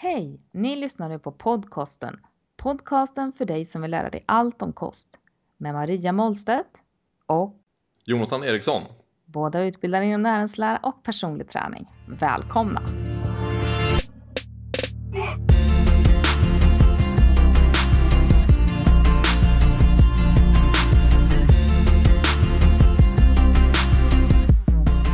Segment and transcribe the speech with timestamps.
[0.00, 0.40] Hej!
[0.52, 2.20] Ni lyssnar nu på podcasten.
[2.56, 5.08] Podcasten för dig som vill lära dig allt om kost.
[5.56, 6.82] Med Maria Målstedt
[7.26, 7.54] och
[8.04, 8.82] Jonathan Eriksson.
[9.24, 11.86] båda utbildade inom näringslära och personlig träning.
[12.08, 12.82] Välkomna!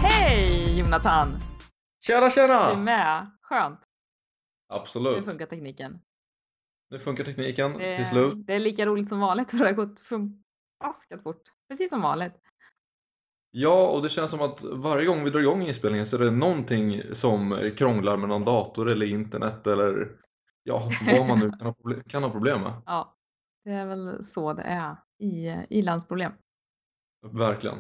[0.03, 1.29] Hej Jonathan!
[2.01, 2.75] Tjena, Du är tjena!
[2.75, 3.27] med?
[3.43, 3.81] Skönt.
[4.71, 5.25] Nu Absolut.
[5.25, 6.01] funkar tekniken.
[6.91, 8.33] Nu funkar tekniken Det till slut.
[8.33, 11.43] är, det är lika roligt som vanligt för det har gått förbaskat fort.
[11.69, 12.35] Precis som vanligt.
[13.51, 16.31] Ja, och det känns som att varje gång vi drar igång inspelningen så är det
[16.31, 20.17] någonting som krånglar med någon dator eller internet eller
[20.63, 22.73] ja, vad man nu kan ha problem, kan ha problem med.
[22.87, 23.17] Ja,
[23.65, 26.33] det är väl så det är i i-landsproblem.
[27.33, 27.79] Verkligen.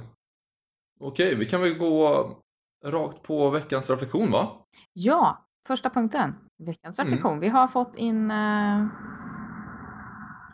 [1.00, 2.28] Okej, vi kan väl gå
[2.84, 4.66] rakt på veckans reflektion va?
[4.92, 6.34] Ja, första punkten.
[6.59, 7.10] Veckans Mm.
[7.10, 7.41] reflektion.
[7.41, 8.30] Vi har fått in...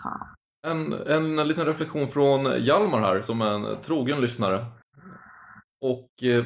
[0.02, 0.26] Fan.
[0.66, 4.66] En, en liten reflektion från Hjalmar här som är en trogen lyssnare.
[5.80, 6.44] Och eh,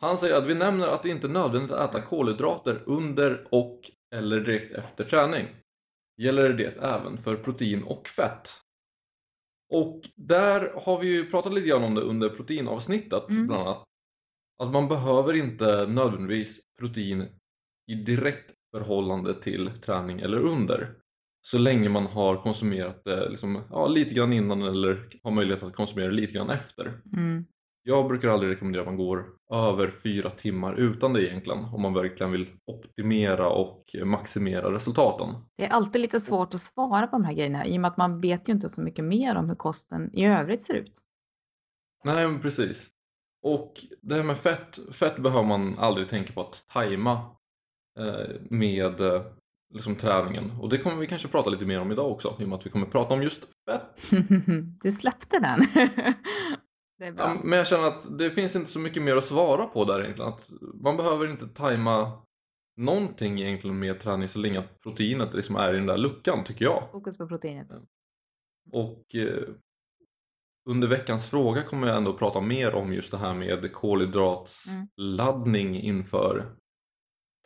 [0.00, 3.90] han säger att vi nämner att det inte är nödvändigt att äta kolhydrater under och
[4.14, 5.46] eller direkt efter träning.
[6.22, 8.48] Gäller det även för protein och fett?
[9.74, 13.46] Och där har vi ju pratat lite grann om det under proteinavsnittet Mm.
[13.46, 13.84] bland annat.
[14.62, 17.28] Att man behöver inte nödvändigtvis protein
[17.86, 20.94] i direkt förhållande till träning eller under.
[21.42, 25.74] Så länge man har konsumerat det liksom, ja, lite grann innan eller har möjlighet att
[25.74, 27.00] konsumera lite grann efter.
[27.12, 27.46] Mm.
[27.82, 31.94] Jag brukar aldrig rekommendera att man går över fyra timmar utan det egentligen om man
[31.94, 35.28] verkligen vill optimera och maximera resultaten.
[35.56, 37.96] Det är alltid lite svårt att svara på de här grejerna i och med att
[37.96, 41.00] man vet ju inte så mycket mer om hur kosten i övrigt ser ut.
[42.04, 42.90] Nej men precis.
[43.42, 47.36] Och det här med fett, fett behöver man aldrig tänka på att tajma
[48.50, 49.22] med eh,
[49.74, 50.50] liksom träningen.
[50.60, 52.66] Och det kommer vi kanske prata lite mer om idag också i och med att
[52.66, 54.10] vi kommer prata om just fett.
[54.82, 55.66] Du släppte den.
[56.98, 60.00] Ja, men jag känner att det finns inte så mycket mer att svara på där
[60.00, 60.32] egentligen.
[60.32, 62.12] Att man behöver inte tajma
[62.76, 66.64] någonting egentligen med träning så länge att proteinet liksom är i den där luckan tycker
[66.64, 66.88] jag.
[66.92, 67.68] Fokus på proteinet.
[68.72, 69.42] Och eh,
[70.68, 76.56] under veckans fråga kommer jag ändå prata mer om just det här med kolhydratsladdning inför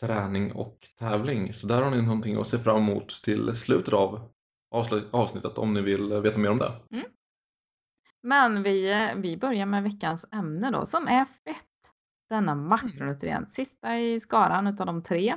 [0.01, 1.55] träning och tävling.
[1.55, 4.31] Så där har ni någonting att se fram emot till slutet av
[5.11, 6.73] avsnittet om ni vill veta mer om det.
[8.23, 11.57] Men vi, eh, vi börjar med veckans ämne då, som är fett.
[12.31, 15.37] Denna makronutrient, sista i skaran utav de tre.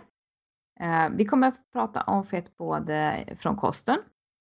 [0.80, 3.98] Eh, vi kommer att prata om fett både från kosten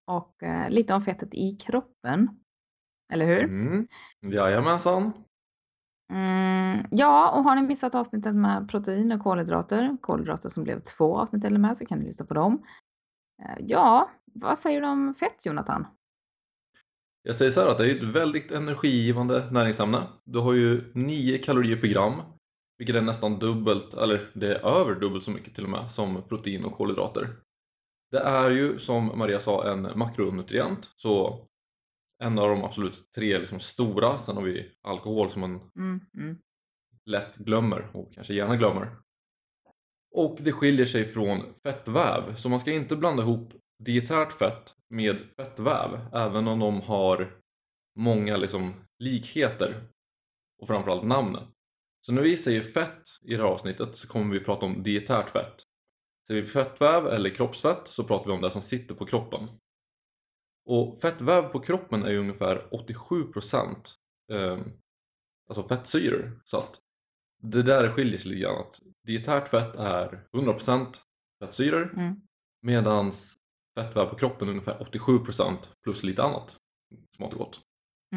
[0.06, 2.28] och eh, lite om fettet i kroppen.
[3.12, 3.44] Eller hur?
[3.44, 3.88] Mm.
[4.21, 5.12] Jajamensan.
[6.12, 11.19] Mm, ja, och har ni missat avsnittet med protein och kolhydrater, kolhydrater som blev två
[11.19, 12.62] avsnitt eller med, så kan ni lyssna på dem.
[13.43, 15.87] Eh, ja, vad säger du om fett, Jonathan?
[17.23, 20.03] Jag säger så här att det är ett väldigt energigivande näringsämne.
[20.25, 22.23] Du har ju 9 kalorier per gram,
[22.79, 26.23] vilket är nästan dubbelt, eller det är över dubbelt så mycket till och med, som
[26.29, 27.29] protein och kolhydrater.
[28.11, 31.47] Det är ju som Maria sa en makronutrient, så
[32.22, 34.19] en av de absolut tre liksom stora.
[34.19, 36.37] Sen har vi alkohol som man Mm, mm.
[37.05, 38.97] lätt glömmer och kanske gärna glömmer.
[40.15, 45.16] Och det skiljer sig från fettväv, så man ska inte blanda ihop dietärt fett med
[45.37, 47.37] fettväv, även om de har
[47.99, 49.82] många liksom likheter
[50.59, 51.49] och framförallt namnet.
[52.06, 55.31] Så när vi säger fett i det här avsnittet så kommer vi prata om dietärt
[55.31, 55.62] fett.
[56.27, 59.49] Säger vi fettväv eller kroppsfett så pratar vi om det som sitter på kroppen.
[60.65, 63.77] Och fettväv på kroppen är ju ungefär 87%
[64.33, 64.59] eh,
[65.49, 66.41] alltså fettsyror.
[66.45, 66.81] Så att
[67.43, 68.61] det där skiljer sig lite grann.
[68.61, 70.97] Att dietärt fett är 100%
[71.41, 72.21] fettsyror Mm.
[72.61, 73.12] medan
[73.78, 76.56] fettväv på kroppen är ungefär 87% plus lite annat
[77.17, 77.61] smått och gott.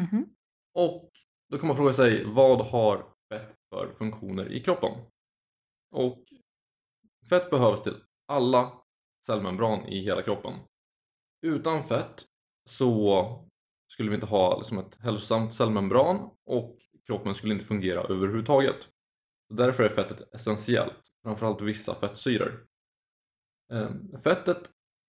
[0.00, 0.26] Mhm.
[0.74, 1.10] Och
[1.48, 4.92] då kan man fråga sig vad har fett för funktioner i kroppen?
[5.90, 6.24] Och
[7.28, 8.72] fett behövs till alla
[9.26, 10.52] cellmembran i hela kroppen.
[11.42, 12.26] Utan fett
[12.66, 13.24] så
[13.88, 18.88] skulle vi inte ha liksom ett hälsosamt cellmembran och kroppen skulle inte fungera överhuvudtaget.
[19.48, 22.66] Så därför är fettet essentiellt, framförallt vissa fettsyror.
[23.72, 24.62] Ehm, fettet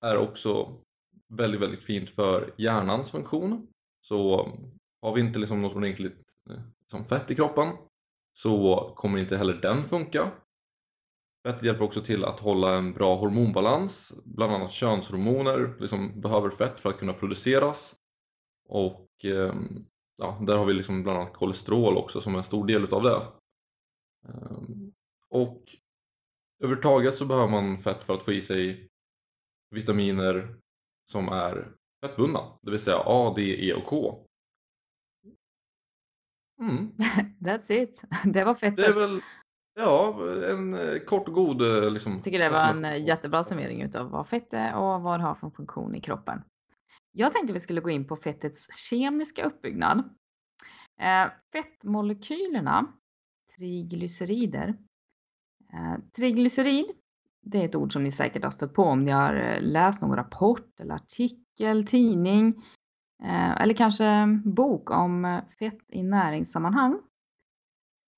[0.06, 0.82] är också
[1.28, 3.68] väldigt, väldigt fint för hjärnans funktion.
[4.02, 4.52] Så
[5.02, 6.26] har vi inte liksom något ordentligt
[6.80, 7.68] liksom fett i kroppen
[8.34, 10.32] så kommer inte heller den funka.
[11.48, 14.14] Fett hjälper också till att hålla en bra hormonbalans.
[14.26, 17.96] Bland annat könshormoner liksom behöver fett för att kunna produceras.
[18.70, 19.86] Och ehm,
[20.18, 23.04] ja, där har vi liksom bland annat kolesterol också som är en stor del utav
[23.04, 23.28] det.
[24.30, 24.94] Ehm,
[25.30, 25.64] Och
[26.60, 28.88] Överhuvudtaget så behöver man fett för att få i sig
[29.70, 30.56] vitaminer
[31.12, 31.72] som är
[32.02, 34.26] fettbundna, det vill säga A, D, E och K.
[36.62, 36.92] Mm.
[37.40, 38.04] That's it.
[38.34, 38.78] Det var fettet.
[38.78, 39.22] Det är väl
[39.78, 40.16] ja,
[40.52, 43.82] en eh, kort och god eh, liksom, Jag tycker det var en eh, jättebra summering
[43.82, 46.44] utav vad fett är och vad det har för funktion i kroppen.
[47.12, 50.10] Jag tänkte vi skulle gå in på fettets kemiska uppbyggnad.
[51.52, 52.88] Fettmolekylerna,
[53.58, 54.78] triglycerider.
[56.16, 56.86] Triglycerid,
[57.42, 60.16] det är ett ord som ni säkert har stött på om ni har läst någon
[60.16, 62.64] rapport eller artikel, tidning
[63.60, 67.00] eller kanske bok om fett i näringssammanhang.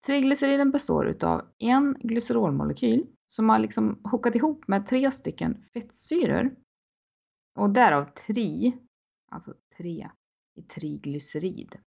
[0.05, 6.55] Triglyceriden består utav en glycerolmolekyl som har liksom hookat ihop med tre stycken fettsyror.
[7.55, 8.77] Och därav tri,
[9.31, 10.09] alltså tre
[10.55, 11.79] i triglycerid.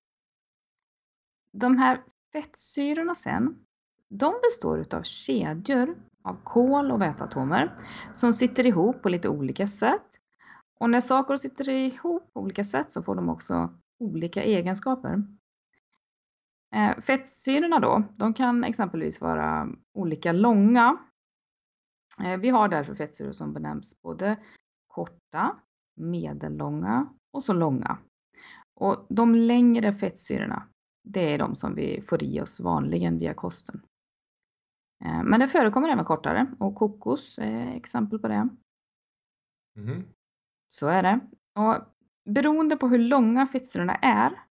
[1.54, 2.04] De här
[2.34, 3.66] fettsyrorna sen,
[4.10, 7.78] de består utav kedjor av kol och väteatomer
[8.14, 10.08] som sitter ihop på lite olika sätt.
[10.80, 15.24] Och när saker sitter ihop på olika sätt så får de också olika egenskaper.
[16.76, 20.98] Eh, fettsyrorna då, de kan exempelvis vara olika långa.
[22.24, 24.38] Eh, vi har därför fettsyror som benämns både
[24.88, 25.56] korta,
[25.96, 27.98] medellånga och så långa.
[28.76, 30.68] Och de längre fettsyrorna,
[31.04, 33.82] det är de som vi får i oss vanligen via kosten.
[35.04, 38.50] Eh, men det förekommer även kortare och kokos är exempel på det.
[39.76, 40.06] Mhm.
[40.70, 41.20] Så är det.
[41.60, 41.76] Och
[42.30, 44.44] beroende på hur långa fettsyrorna är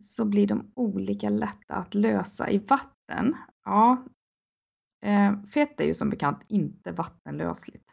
[0.00, 3.36] så blir de olika lätta att lösa i vatten.
[3.64, 4.04] Ja,
[5.04, 7.90] eh, fett är ju som bekant inte vattenlösligt.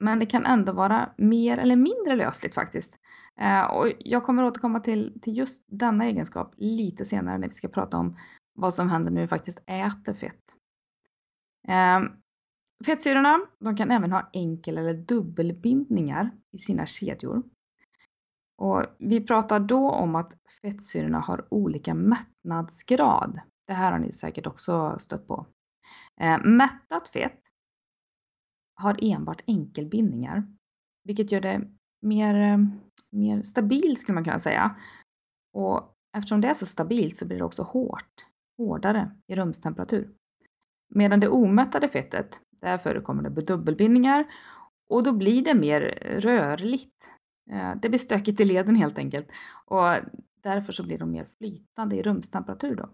[0.00, 2.98] Men det kan ändå vara mer eller mindre lösligt faktiskt.
[3.40, 7.68] Eh, och jag kommer återkomma till, till just denna egenskap lite senare när vi ska
[7.68, 8.16] prata om
[8.54, 10.54] vad som händer när vi faktiskt äter fett.
[11.68, 12.08] Ehm,
[12.86, 17.42] fettsyrorna de kan även ha enkel eller dubbelbindningar i sina kedjor.
[18.60, 23.40] Och vi pratar då om att fettsyrorna har olika mättnadsgrad.
[23.66, 25.46] Det här har ni säkert också stött på.
[26.20, 27.40] Eh, mättat fett
[28.74, 30.46] har enbart enkelbindningar,
[31.04, 31.68] vilket gör det
[32.02, 32.58] mer, eh,
[33.10, 34.76] mer stabilt skulle man kunna säga.
[35.52, 38.26] Och eftersom det är så stabilt så blir det också hårt,
[38.58, 40.14] hårdare i rumstemperatur.
[40.94, 44.26] Medan det omättade fettet, där förekommer det dubbelbindningar
[44.90, 45.80] och då blir det mer
[46.20, 47.12] rörligt.
[47.50, 49.28] Eh, det blir stökigt i leden helt enkelt
[49.64, 49.94] och
[50.42, 52.88] därför så blir de mer flytande i rumstemperatur då.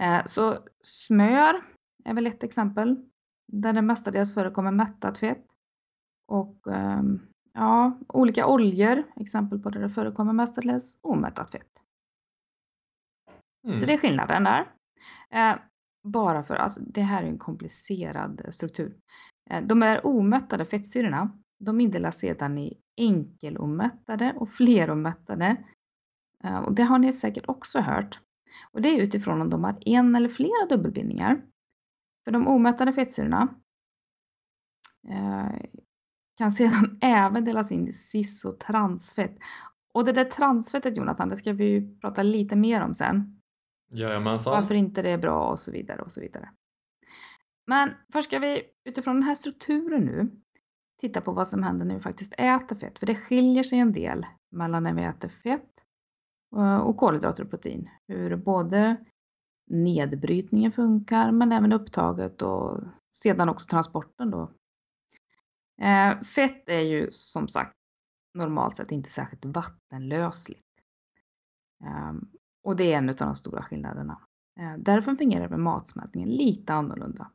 [0.00, 1.62] Eh, så smör
[2.04, 3.08] är väl ett exempel
[3.46, 5.46] där det mestadels förekommer mättat fett.
[6.28, 7.20] Och ehm,
[7.52, 11.82] ja, olika oljor, exempel på där det förekommer mestadels omättat fett.
[13.64, 13.76] Mm.
[13.76, 14.72] Så det är skillnaden där.
[15.30, 15.58] Eh,
[16.02, 18.96] bara för, alltså det här är en komplicerad struktur.
[19.50, 25.56] Eh, de är omättade fettsyrorna, de indelas sedan i enkelomättade och fleromättade.
[26.44, 28.20] Eh, och det har ni säkert också hört.
[28.70, 31.42] Och det är utifrån om de har en eller flera dubbelbindningar.
[32.24, 33.48] För de omättade fettsyrorna
[35.08, 35.60] eh,
[36.38, 39.38] kan sedan även delas in i cis och transfett.
[39.94, 43.40] Och det där transfettet Jonathan, det ska vi ju prata lite mer om sen.
[43.90, 44.52] Jajamensan.
[44.52, 46.50] Varför inte det är bra och så vidare och så vidare.
[47.66, 50.30] Men först ska vi utifrån den här strukturen nu
[51.02, 52.98] titta på vad som händer när vi faktiskt äter fett.
[52.98, 55.70] För det skiljer sig en del mellan när vi äter fett
[56.56, 57.90] eh, och kolhydrater och protein.
[58.08, 58.96] Hur både
[59.70, 62.80] nedbrytningen funkar men även upptaget och
[63.14, 64.52] sedan också transporten då.
[65.82, 67.76] Eh, fett är ju som sagt
[68.34, 70.66] normalt sett inte särskilt vattenlösligt.
[71.84, 72.30] Ehm,
[72.64, 74.20] och det är en av de stora skillnaderna.
[74.60, 77.30] Eh, därför fungerar det med matsmältningen lite annorlunda.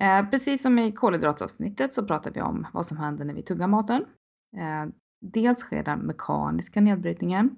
[0.00, 3.66] Eh, precis som i kolhydratavsnittet så pratar vi om vad som händer när vi tuggar
[3.66, 4.04] maten.
[4.56, 4.86] Eh,
[5.20, 7.56] dels sker den mekaniska nedbrytningen.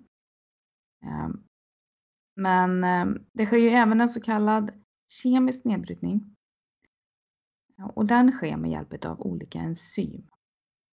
[1.05, 1.29] Eh,
[2.37, 4.71] men eh, det sker ju även en så kallad
[5.09, 6.37] kemisk nedbrytning.
[7.77, 10.29] Ja, Och den sker med hjälp av olika enzym.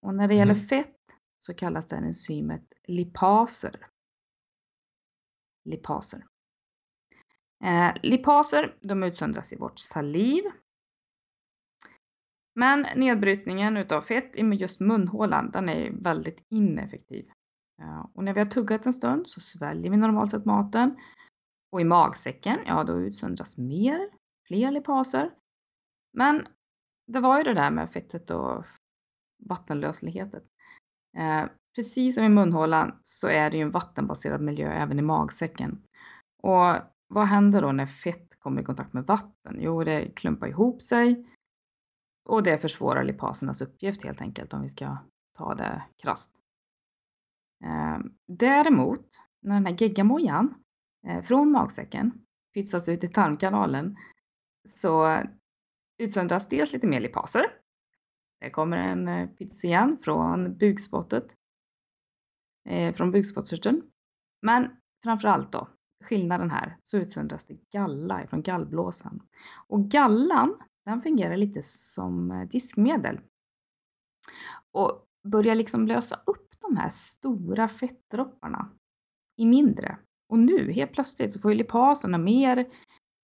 [0.02, 0.68] Och när det gäller Mhm.
[0.68, 0.98] fett
[1.40, 3.88] så kallas det enzymet lipaser.
[5.66, 6.26] Lipaser.
[7.64, 10.44] Eh, lipaser de utsöndras i vårt saliv.
[12.54, 17.32] Men nedbrytningen utav fett i just munhålan den är väldigt ineffektiv.
[18.14, 20.96] Och när vi har tuggat en stund så sväljer vi normalt sett maten.
[21.72, 24.10] Och i magsäcken, ja då utsöndras mer,
[24.48, 25.32] fler lipaser.
[26.14, 26.48] Men
[27.08, 28.66] det var ju det där med fettet och
[29.46, 30.42] vattenlösligheten.
[31.18, 35.84] Eh, precis som i munhålan så är det ju en vattenbaserad miljö även i magsäcken.
[36.44, 36.76] Och
[37.08, 39.58] vad händer då när fett kommer i kontakt med vatten?
[39.60, 41.28] Jo, det klumpar ihop sig
[42.24, 44.98] och det försvårar lipasernas uppgift helt enkelt om vi ska
[45.38, 46.32] ta det krasst.
[47.64, 49.06] Eh, däremot,
[49.42, 50.56] när den här geggamojan
[51.08, 52.12] eh, från magsäcken
[52.54, 53.98] pytsas ut i tarmkanalen
[54.76, 55.24] så
[55.98, 57.46] utsöndras dels lite mer lipaser.
[58.40, 61.36] Det kommer en eh, pyts igen från bukspottet,
[62.96, 63.82] från bukspottkörteln.
[64.42, 64.70] Men
[65.04, 65.68] framför allt då,
[66.04, 69.22] skillnaden här, så utsöndras det galla från gallblåsan.
[69.68, 73.20] Och gallan, den fungerar lite som eh, diskmedel.
[74.72, 78.70] Och börjar liksom lösa upp de här stora fettdropparna
[79.38, 79.98] i mindre.
[80.30, 82.68] Och nu, helt plötsligt, så får ju lipaserna mer,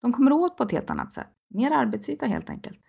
[0.01, 1.27] de kommer åt på ett helt annat sätt.
[1.53, 2.79] Mer arbetsyta helt enkelt.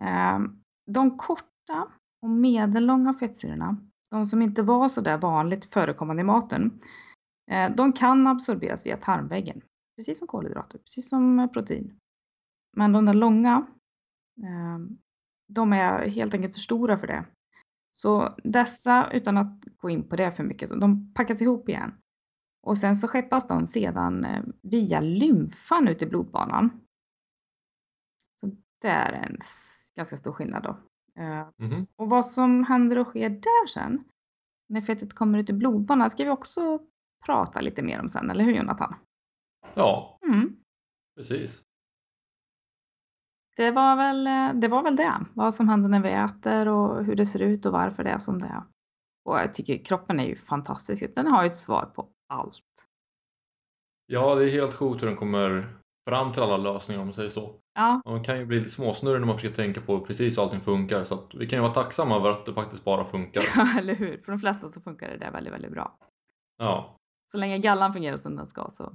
[0.00, 1.88] Ehm, de korta
[2.22, 3.76] och medellånga fettsyrorna,
[4.10, 6.80] de som inte var så där vanligt förekommande i maten,
[7.50, 9.62] eh, de kan absorberas via tarmväggen.
[9.96, 11.98] Precis som kolhydrater, precis som eh, protein.
[12.76, 13.66] Men de där långa,
[14.42, 14.98] ehm,
[15.48, 17.24] de är helt enkelt för stora för det.
[17.96, 21.94] Så dessa, utan att gå in på det för mycket, de packas ihop igen.
[22.62, 26.80] Och sen så skeppas de sedan eh, via lymfan ut i blodbanan.
[28.40, 29.38] Så det är en
[29.94, 30.78] ganska stor skillnad då.
[31.18, 31.86] Mm -hmm.
[31.96, 34.04] Och vad som händer och sker där sen,
[34.68, 36.78] när fettet kommer ut i blodbanan, ska vi också
[37.26, 38.94] prata lite mer om sen, eller hur Jonathan?
[39.74, 40.56] Ja, mm.
[41.16, 41.62] precis.
[43.56, 47.04] Det var, väl, eh, det var väl det, vad som händer när vi äter och
[47.04, 48.62] hur det ser ut och varför det är som det är.
[49.24, 52.62] Och jag tycker kroppen är ju fantastisk, den har ju ett svar på allt.
[54.06, 55.76] Ja, det är helt sjukt hur den kommer
[56.08, 57.54] fram till alla lösningar om man säger så.
[57.74, 58.02] Ja.
[58.04, 61.04] Man kan ju bli lite småsnurrig när man försöker tänka på precis hur allting funkar
[61.04, 63.42] så att vi kan ju vara tacksamma över att det faktiskt bara funkar.
[63.56, 64.22] Ja, eller hur?
[64.24, 65.98] För de flesta så funkar det där väldigt, väldigt bra.
[66.58, 66.96] Ja.
[67.32, 68.92] Så länge gallan fungerar som den ska så.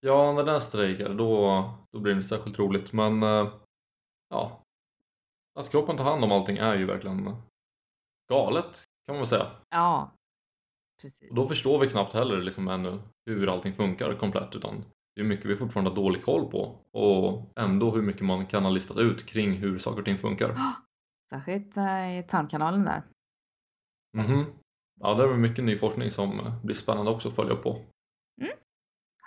[0.00, 3.52] Ja, när den strejkar då, då blir det inte särskilt roligt men eh,
[4.28, 4.62] ja,
[5.58, 7.36] att kroppen tar hand om allting är ju verkligen
[8.32, 9.50] galet kan man väl säga.
[9.70, 10.12] Ja,
[11.02, 11.30] precis.
[11.30, 14.84] Och då förstår vi knappt heller liksom ännu hur allting funkar komplett utan
[15.16, 18.70] hur mycket vi fortfarande har dålig koll på och ändå hur mycket man kan ha
[18.70, 20.54] listat ut kring hur saker och ting funkar.
[21.30, 23.02] Särskilt eh, i tarmkanalen där.
[24.16, 24.44] Mhm.
[25.00, 27.78] Ja, det är mycket ny forskning som blir spännande också att följa på.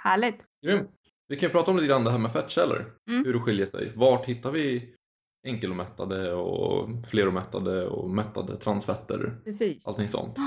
[0.03, 0.45] Härligt.
[0.65, 0.91] Grymt.
[1.27, 3.25] Vi kan prata om lite grann det här med fettkällor, mm.
[3.25, 3.93] hur det skiljer sig.
[3.95, 4.95] Vart hittar vi
[5.47, 9.39] enkelomättade och fleromättade och mättade transfetter?
[9.43, 9.87] Precis.
[9.87, 10.37] Allting sånt.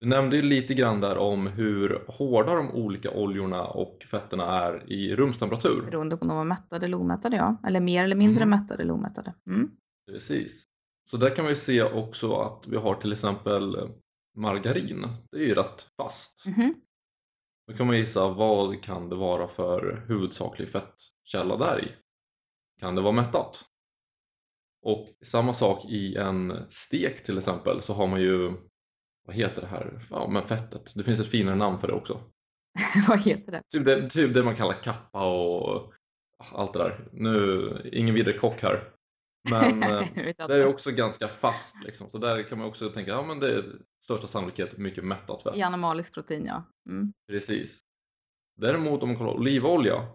[0.00, 4.92] Du nämnde ju lite grann där om hur hårda de olika oljorna och fetterna är
[4.92, 5.82] i rumstemperatur.
[5.82, 7.56] Beroende på om de var mättade eller omättade ja.
[7.66, 8.60] Eller mer eller mindre mm.
[8.60, 9.34] mättade eller omättade.
[9.46, 9.70] Mm.
[10.10, 10.66] Precis.
[11.10, 13.90] Så där kan vi se också att vi har till exempel
[14.36, 15.06] margarin.
[15.32, 16.46] Det är ju rätt fast.
[16.46, 16.74] Mm.
[17.66, 21.92] Då kan man gissa vad kan det vara för huvudsaklig fettkälla där i?
[22.80, 23.64] Kan det vara mättat?
[24.82, 28.52] Och samma sak i en stek till exempel så har man ju
[29.26, 30.06] vad heter det här?
[30.10, 30.92] Ja, men fettet.
[30.94, 32.20] Det finns ett finare namn för det också.
[33.08, 33.62] vad heter det?
[33.68, 34.10] Typ, det?
[34.10, 35.92] typ det man kallar kappa och
[36.52, 37.08] allt det där.
[37.12, 38.95] Nu, ingen vidare kock här.
[39.50, 39.82] Men
[40.16, 42.10] eh, det är också ganska fast liksom.
[42.10, 43.64] Så där kan man också tänka, ja men det är
[44.04, 45.56] största sannolikhet mycket mättat fett.
[45.56, 46.64] I animalisk protein ja.
[46.88, 47.12] Mm.
[47.28, 47.80] Precis.
[48.56, 50.06] Däremot om man kollar olivolja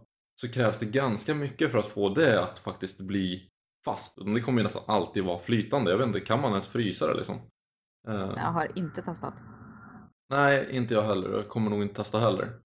[0.41, 3.49] så krävs det ganska mycket för att få det att faktiskt bli
[3.85, 4.15] fast.
[4.35, 5.91] Det kommer ju nästan alltid vara flytande.
[5.91, 7.35] Jag vet inte, kan man ens frysa det liksom?
[8.07, 9.41] Eh, jag har inte testat.
[10.29, 11.29] Nej, inte jag heller.
[11.29, 12.59] Jag kommer nog inte testa heller.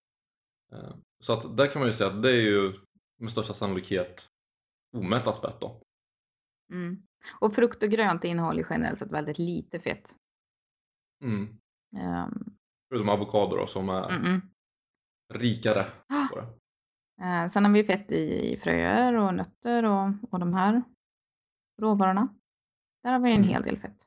[0.72, 2.72] Eh, så att där kan man ju säga att det är ju
[3.20, 4.28] med största sannolikhet
[4.96, 5.82] omättat fett då.
[6.72, 7.02] Mm.
[7.40, 10.14] Och frukt och grönt innehåller generellt sett väldigt lite fett.
[11.24, 11.58] Mm.
[12.24, 12.56] Um.
[12.88, 14.40] Förutom avokado då som är mm -mm.
[15.34, 15.86] rikare
[16.30, 16.46] på det.
[17.22, 20.82] Uh, sen har vi fett i fröer och nötter och, och de här
[21.82, 22.28] råvarorna.
[23.02, 23.48] Där har vi en mm.
[23.48, 24.06] hel del fett.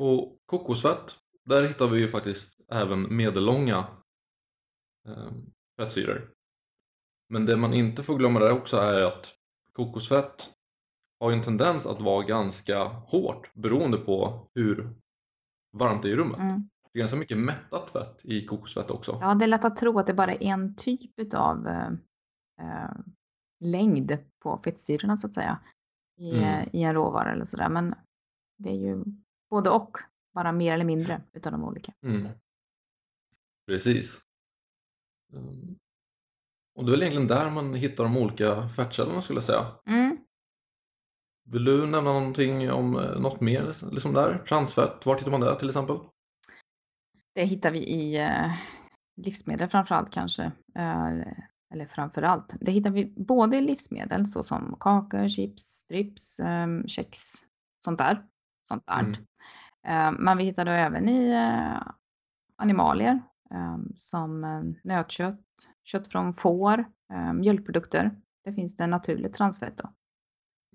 [0.00, 3.88] Och kokosfett, där hittar vi ju faktiskt även medellånga
[5.08, 5.32] eh,
[5.76, 6.34] fettsyror.
[7.28, 9.37] Men det man inte får glömma där också är att
[9.78, 10.50] kokosfett
[11.20, 14.94] har en tendens att vara ganska hårt beroende på hur
[15.76, 16.40] varmt det är i rummet.
[16.40, 16.68] Mm.
[16.92, 19.18] Det är ganska mycket mättat fett i kokosfett också.
[19.20, 21.90] Ja, det är lätt att tro att det bara är en typ av eh,
[22.60, 22.90] eh,
[23.60, 25.60] längd på fettsyrorna så att säga
[26.20, 26.68] i, mm.
[26.72, 27.68] i en råvara eller sådär.
[27.68, 27.94] Men
[28.58, 29.04] det är ju
[29.50, 29.98] Både och,
[30.34, 31.92] bara mer eller mindre utav de olika.
[32.02, 32.28] Mm.
[33.66, 34.22] Precis.
[36.78, 39.66] Och det är väl egentligen där man hittar de olika fettkällorna skulle jag säga.
[39.86, 40.18] Mm.
[41.50, 44.38] Vill du nämna någonting om eh, något mer liksom där?
[44.38, 45.96] Transfett, var hittar man det till exempel?
[47.34, 48.50] Det hittar vi i, eh,
[49.16, 50.42] livsmedel framför allt kanske.
[50.74, 51.08] Eh,
[51.74, 52.54] eller framför allt.
[52.60, 57.18] Det hittar vi både i livsmedel såsom kakor, chips, strips, eh, kex,
[57.84, 58.26] sånt där.
[58.68, 59.00] Sånt där.
[59.00, 59.12] Mm.
[59.86, 61.82] Eh, men vi hittar det även i eh,
[62.56, 64.40] animalier eh, som
[64.84, 65.40] nötkött,
[65.82, 66.78] kött från får,
[67.12, 68.20] eh, mjölkprodukter.
[68.44, 69.92] Det finns det naturligt transfett då.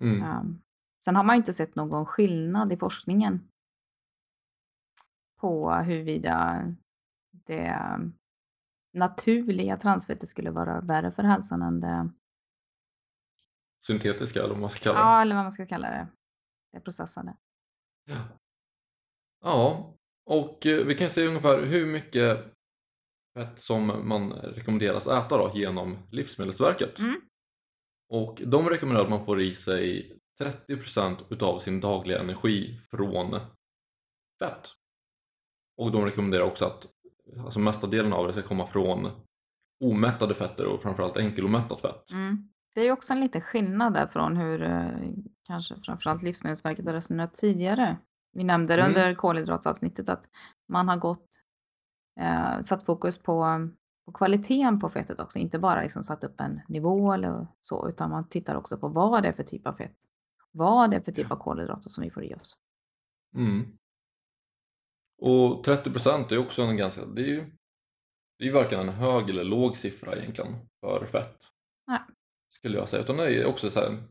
[0.00, 0.38] Mm.
[0.38, 0.62] Um,
[1.04, 3.48] sen har man inte sett någon skillnad i forskningen
[5.40, 6.66] på huruvida
[7.30, 7.78] det
[8.92, 12.10] naturliga transfettet skulle vara värre för hälsan än det,
[13.86, 15.04] Syntetiska eller vad man ska kalla det.
[15.04, 16.06] ja eller vad man ska kalla det,
[16.72, 17.36] det processade.
[18.04, 18.28] Ja.
[19.40, 22.53] Ja, och eh, vi kan se ungefär hur mycket
[23.56, 26.98] som man rekommenderas äta då genom Livsmedelsverket.
[26.98, 27.20] Mm.
[28.08, 30.18] Och de rekommenderar att man får i sig
[30.68, 33.40] 30% utav sin dagliga energi från
[34.38, 34.68] fett.
[35.76, 36.86] Och de rekommenderar också att
[37.44, 39.10] alltså mesta delen av det ska komma från
[39.84, 42.10] omättade fetter och framförallt enkelomättat fett.
[42.10, 42.48] Mm.
[42.74, 44.88] Det är ju också en liten skillnad där från hur eh,
[45.46, 47.96] kanske framförallt Livsmedelsverket har resonerat tidigare.
[48.32, 48.94] Vi nämnde det Mm.
[48.96, 50.24] under kolhydratsavsnittet att
[50.68, 51.28] man har gått
[52.20, 53.68] eh, satt fokus på,
[54.06, 58.10] på kvaliteten på fettet också, inte bara liksom satt upp en nivå eller så, utan
[58.10, 59.96] man tittar också på vad det är för typ av fett.
[60.50, 62.56] Vad det är för typ av kolhydrater som vi får i oss.
[63.36, 63.78] Mm.
[65.18, 67.52] Och 30% är också en ganska, det är ju
[68.38, 71.38] det är varken en hög eller låg siffra egentligen för fett.
[71.86, 72.00] Nej.
[72.50, 74.02] Skulle jag säga, utan det är också så här,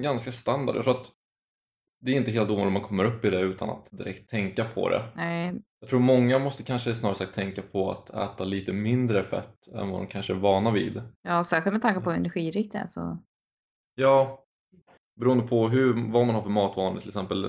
[0.00, 0.76] ganska standard.
[0.76, 1.12] Jag tror att
[2.00, 4.88] det är inte helt ovanligt man kommer upp i det utan att direkt tänka på
[4.88, 5.08] det.
[5.14, 9.68] Nej, Jag tror många måste kanske snarare sagt tänka på att äta lite mindre fett
[9.68, 11.02] än vad de kanske är vana vid.
[11.22, 13.18] ja, särskilt med tanke på hur energirikt det är så.
[13.94, 14.44] Ja,
[15.20, 17.44] beroende på hur, vad man har för matvanor till exempel.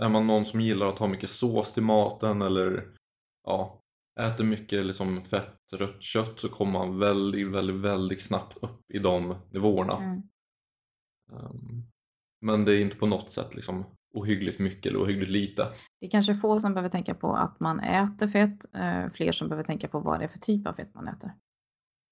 [0.00, 2.88] Är man någon som gillar att ha mycket sås till maten eller
[3.46, 3.80] ja,
[4.20, 8.98] äter mycket liksom fett, rött kött så kommer man väldigt, väldigt, väldigt snabbt upp i
[8.98, 9.96] de nivåerna.
[9.96, 10.22] Mm.
[11.32, 11.90] Um,
[12.40, 15.72] Men det är inte på något sätt liksom ohyggligt mycket eller ohyggligt lite.
[16.00, 19.48] Det är kanske få som behöver tänka på att man äter fett, eh, fler som
[19.48, 21.32] behöver tänka på vad det är för typ av fett man äter.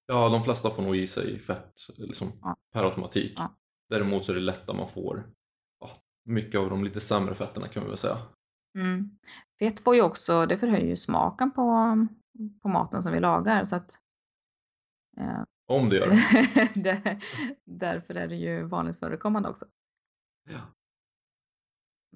[0.05, 2.55] Ja, de flesta får nog i sig fett liksom, Ja.
[2.73, 3.33] per automatik.
[3.37, 3.55] Ja.
[3.89, 5.23] Däremot så är det lätt att man får
[5.79, 5.89] ja,
[6.25, 8.17] mycket av de lite sämre fetterna kan man väl säga.
[8.77, 9.09] Mm.
[9.59, 11.97] Fett får ju också, det förhöjer ju smaken på,
[12.61, 13.99] på maten som vi lagar så att
[15.17, 16.69] eh, Om det gör det.
[16.81, 17.19] det,
[17.65, 19.65] därför är det ju vanligt förekommande också.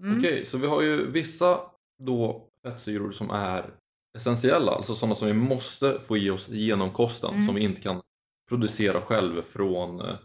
[0.02, 0.18] Mm.
[0.18, 1.60] Okej, så vi har ju vissa
[2.04, 3.74] då fettsyror som är
[4.18, 7.46] essentiella, alltså sådana som vi måste få i oss genom kosten Mm.
[7.46, 8.02] som vi inte kan
[8.50, 10.16] producera själv från eh,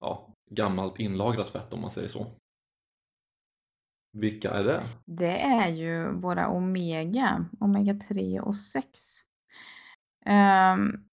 [0.00, 2.26] ja, gammalt inlagrat fett om man säger så.
[4.12, 4.82] Vilka är det?
[5.06, 8.88] Det är ju våra omega, omega 3 och 6.
[10.26, 11.04] Ehm,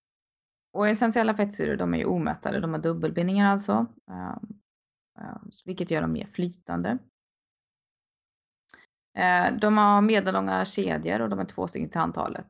[0.78, 3.86] och essentiella fettsyror de är ju omättade, de har dubbelbindningar alltså.
[4.12, 4.61] ehm,
[5.66, 6.98] vilket gör dem mer flytande.
[9.18, 12.48] Eh, de har medellånga kedjor och de är två stycken till antalet.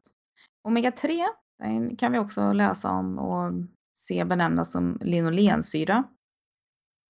[0.64, 1.26] Omega 3
[1.60, 3.54] den kan vi också läsa om och
[3.98, 6.04] se benämnas som linolensyra.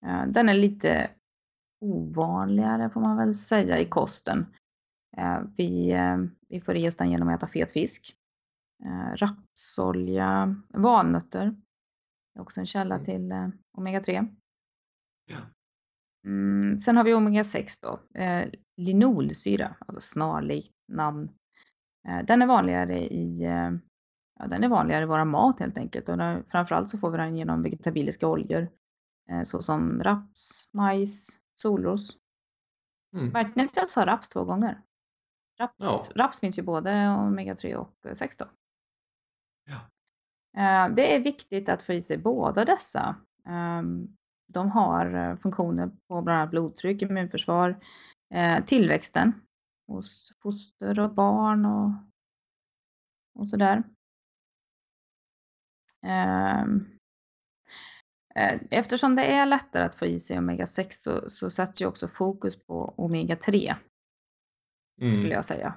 [0.06, 1.12] Eh, den är lite
[1.86, 4.46] ovanligare får man väl säga i kosten.
[5.58, 5.96] Vi,
[6.48, 8.16] vi får i oss den genom att äta fet fisk.
[9.16, 11.56] Rapsolja, valnötter
[12.36, 13.06] är också en källa Mm.
[13.06, 13.48] till eh,
[13.78, 14.14] omega 3.
[14.14, 14.26] Ja.
[16.26, 21.30] Mm, sen har vi omega 6 då, eh, linolsyra, alltså snarlikt namn.
[22.08, 23.72] Eh, den är vanligare i eh,
[24.40, 27.18] ja, den är vanligare i våra mat helt enkelt och den, framförallt så får vi
[27.18, 28.68] den genom vegetabiliska oljor
[29.30, 32.18] eh, såsom raps, majs, solros.
[33.16, 33.30] Mm.
[33.30, 34.82] Verkligen sa raps två gånger.
[35.60, 36.00] Raps, Ja.
[36.16, 38.46] raps finns ju både omega 3 och eh, 6 då.
[39.66, 39.76] Ja.
[40.62, 43.16] Eh, Det är viktigt att få i sig båda dessa.
[44.56, 47.80] Ehm, De har eh, funktioner på bland annat blodtryck, immunförsvar,
[48.34, 49.34] eh, tillväxten
[49.88, 51.92] hos foster och barn och,
[53.40, 53.84] och sådär.
[56.06, 56.86] Ehm,
[58.36, 61.86] eh, Eftersom det är lättare att få i sig omega 6 så, så sätts ju
[61.86, 63.76] också fokus på omega 3
[64.98, 65.32] skulle Mm.
[65.32, 65.74] jag säga.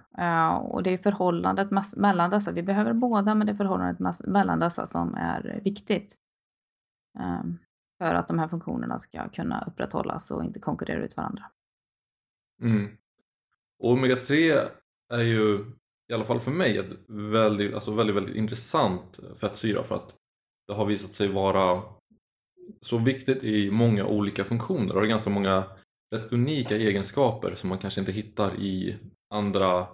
[0.61, 4.87] Och det är förhållandet mellan dessa, vi behöver båda, men det är förhållandet mellan dessa
[4.87, 6.17] som är viktigt.
[8.05, 11.45] För att de här funktionerna ska kunna upprätthållas och inte konkurrera ut varandra.
[12.63, 12.97] Mm.
[13.79, 14.51] Och omega 3
[15.13, 15.65] är ju
[16.09, 20.15] i alla fall för mig ett väldigt, alltså väldigt, väldigt intressant fettsyra för att
[20.69, 21.83] det har visat sig vara
[22.81, 25.65] så viktigt i många olika funktioner och det är ganska många
[26.15, 28.99] rätt unika egenskaper som man kanske inte hittar i
[29.31, 29.87] andra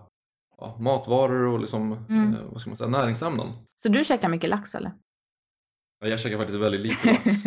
[0.58, 2.34] ja, matvaror och liksom, Mm.
[2.34, 3.52] eh, vad ska man säga, näringsämnen.
[3.76, 4.92] Så du käkar mycket lax eller?
[6.00, 7.42] Ja, jag käkar faktiskt väldigt lite lax.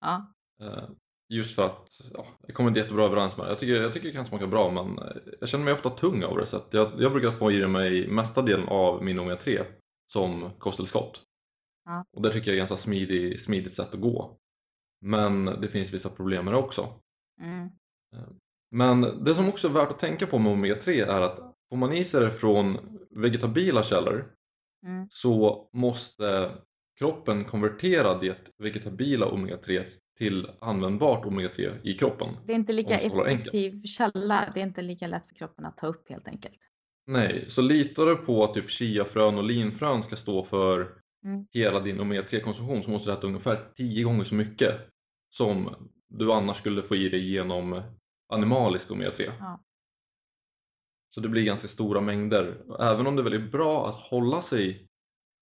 [0.00, 0.32] Ja.
[0.62, 0.88] Eh,
[1.28, 3.50] just för att ja, jag kommer inte jättebra överens med det.
[3.50, 6.24] Jag tycker, jag tycker det kan smaka bra men eh, jag känner mig ofta tung
[6.24, 6.46] av det.
[6.46, 9.64] Så jag, jag brukar få i mig mesta delen av min omega 3
[10.12, 11.22] som kosttillskott.
[11.84, 12.04] Ja.
[12.16, 14.38] Och det tycker jag är ett ganska smidig, smidigt sätt att gå.
[15.00, 17.00] Men det finns vissa problem med det också.
[17.42, 17.68] Mm.
[18.70, 21.36] Men det som också är värt att tänka på med omega 3 är att
[21.68, 24.34] får man i sig det från vegetabila källor
[24.86, 25.08] Mm.
[25.10, 26.54] så måste
[26.98, 29.84] kroppen konvertera det vegetabila omega 3
[30.18, 32.28] till användbart omega 3 i kroppen.
[32.46, 33.26] Det är inte lika enkelt.
[33.26, 34.50] effektiv källa.
[34.54, 36.58] Det är inte lika lätt för kroppen att ta upp helt enkelt.
[37.06, 41.46] Nej, så litar du på att typ chiafrön och linfrön ska stå för Mm.
[41.50, 44.74] hela din omega 3 konsumtion så måste du äta ungefär 10 gånger så mycket
[45.30, 45.74] som
[46.08, 47.82] du annars skulle få i dig genom
[48.28, 49.30] animalisk omega 3.
[49.38, 49.60] Ja.
[51.14, 52.56] Så det blir ganska stora mängder.
[52.80, 54.87] Även om det är väldigt bra att hålla sig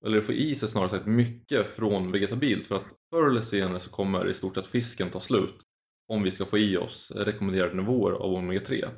[0.06, 3.90] eller få i sig snarare sagt mycket från vegetabilt för att förr eller senare så
[3.90, 5.60] kommer i stort sett fisken ta slut
[6.08, 8.88] om vi ska få i oss rekommenderade nivåer av omega 3.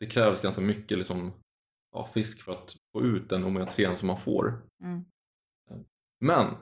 [0.00, 1.32] Det krävs ganska mycket liksom,
[1.92, 4.62] ja, fisk för att få ut den omega 3 som man får.
[4.82, 5.04] Mm.
[6.20, 6.54] Men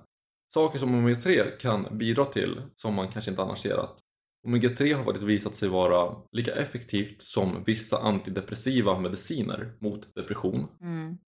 [0.54, 3.98] saker som omega 3 kan bidra till som man kanske inte annars ser att
[4.46, 10.66] omega 3 har faktiskt visat sig vara lika effektivt som vissa antidepressiva mediciner mot depression.
[10.80, 11.18] Mm.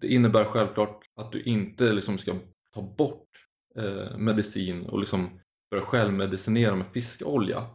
[0.00, 2.34] Det innebär självklart att du inte liksom ska
[2.74, 3.28] ta bort
[3.76, 7.66] eh, medicin och liksom börja självmedicinera med fiskolja.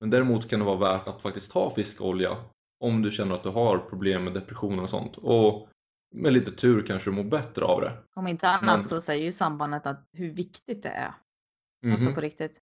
[0.00, 2.36] Men däremot kan det vara värt att faktiskt ta fiskolja
[2.80, 5.16] om du känner att du har problem med depression och sånt.
[5.16, 5.68] Och
[6.14, 7.92] med lite tur kanske du mår bättre av det.
[8.14, 11.14] Om inte annat Men- så säger ju sambandet att hur viktigt det är.
[11.82, 11.92] Mhm.
[11.92, 12.60] Alltså på riktigt.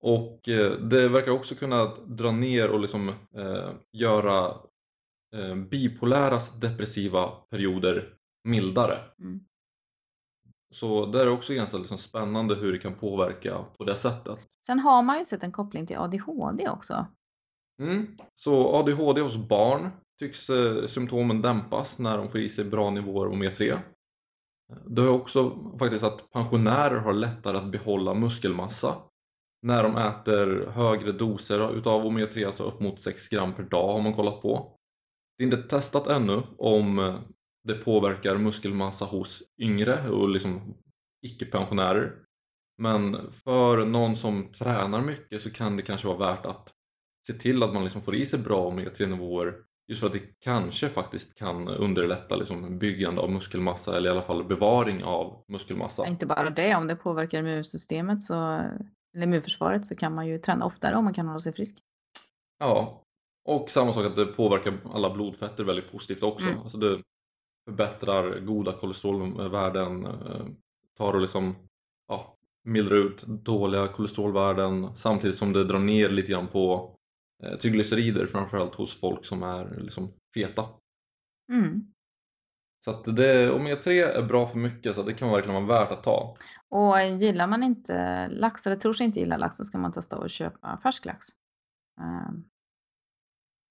[0.00, 4.54] Och eh, det verkar också kunna dra ner och liksom eh, göra
[5.34, 8.98] eh, bipoläras depressiva perioder mildare.
[9.18, 9.40] Mm.
[10.74, 14.38] Så det är också ganska liksom spännande hur det kan påverka på det sättet.
[14.66, 17.06] Sen har man ju sett en koppling till ADHD också.
[17.82, 18.16] Mm.
[18.34, 23.28] Så ADHD hos barn tycks eh, symptomen dämpas när de får i sig bra nivåer
[23.28, 23.78] omega 3.
[24.86, 28.96] Det har också faktiskt att pensionärer har lättare att behålla muskelmassa
[29.62, 33.92] när de äter högre doser utav omega 3, alltså upp mot 6 gram per dag
[33.92, 34.76] har man kollat på.
[35.38, 37.18] Det är inte testat ännu om
[37.64, 40.74] det påverkar muskelmassa hos yngre och liksom
[41.26, 42.12] icke-pensionärer.
[42.78, 46.72] Men för någon som tränar mycket så kan det kanske vara värt att
[47.26, 49.54] se till att man liksom får i sig bra omega-3 nivåer
[49.88, 54.22] just för att det kanske faktiskt kan underlätta liksom byggande av muskelmassa eller i alla
[54.22, 56.06] fall bevaring av muskelmassa.
[56.06, 58.34] Inte bara det, om det påverkar immunsystemet så,
[59.14, 61.76] eller immunförsvaret så kan man ju träna oftare om man kan hålla sig frisk.
[62.58, 63.02] Ja,
[63.44, 66.46] och samma sak att det påverkar alla blodfetter väldigt positivt också.
[66.46, 66.60] Mm.
[66.60, 67.02] Alltså det
[67.70, 70.46] förbättrar goda kolesterolvärden, eh,
[70.96, 71.54] tar och liksom
[72.08, 76.94] ja, mildrar ut dåliga kolesterolvärden samtidigt som det drar ner lite grann på
[77.42, 80.68] eh, triglycerider framförallt hos folk som är liksom feta.
[81.52, 81.94] Mm.
[82.84, 86.04] Så att det, omega-3 är bra för mycket så det kan verkligen vara värt att
[86.04, 86.36] ta.
[86.68, 90.16] Och gillar man inte lax eller tror sig inte gilla lax så ska man testa
[90.16, 91.26] att köpa färsk lax.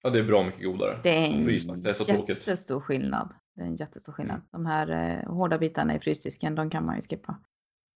[0.04, 1.00] Ja, det är bra mycket godare.
[1.02, 2.28] Det är en Fryslax, det är så tråkigt.
[2.28, 3.34] jättestor skillnad.
[3.56, 4.36] Det är en jättestor skillnad.
[4.36, 4.46] Mm.
[4.50, 7.40] De här eh, hårda bitarna i frysdisken, de kan man ju skippa.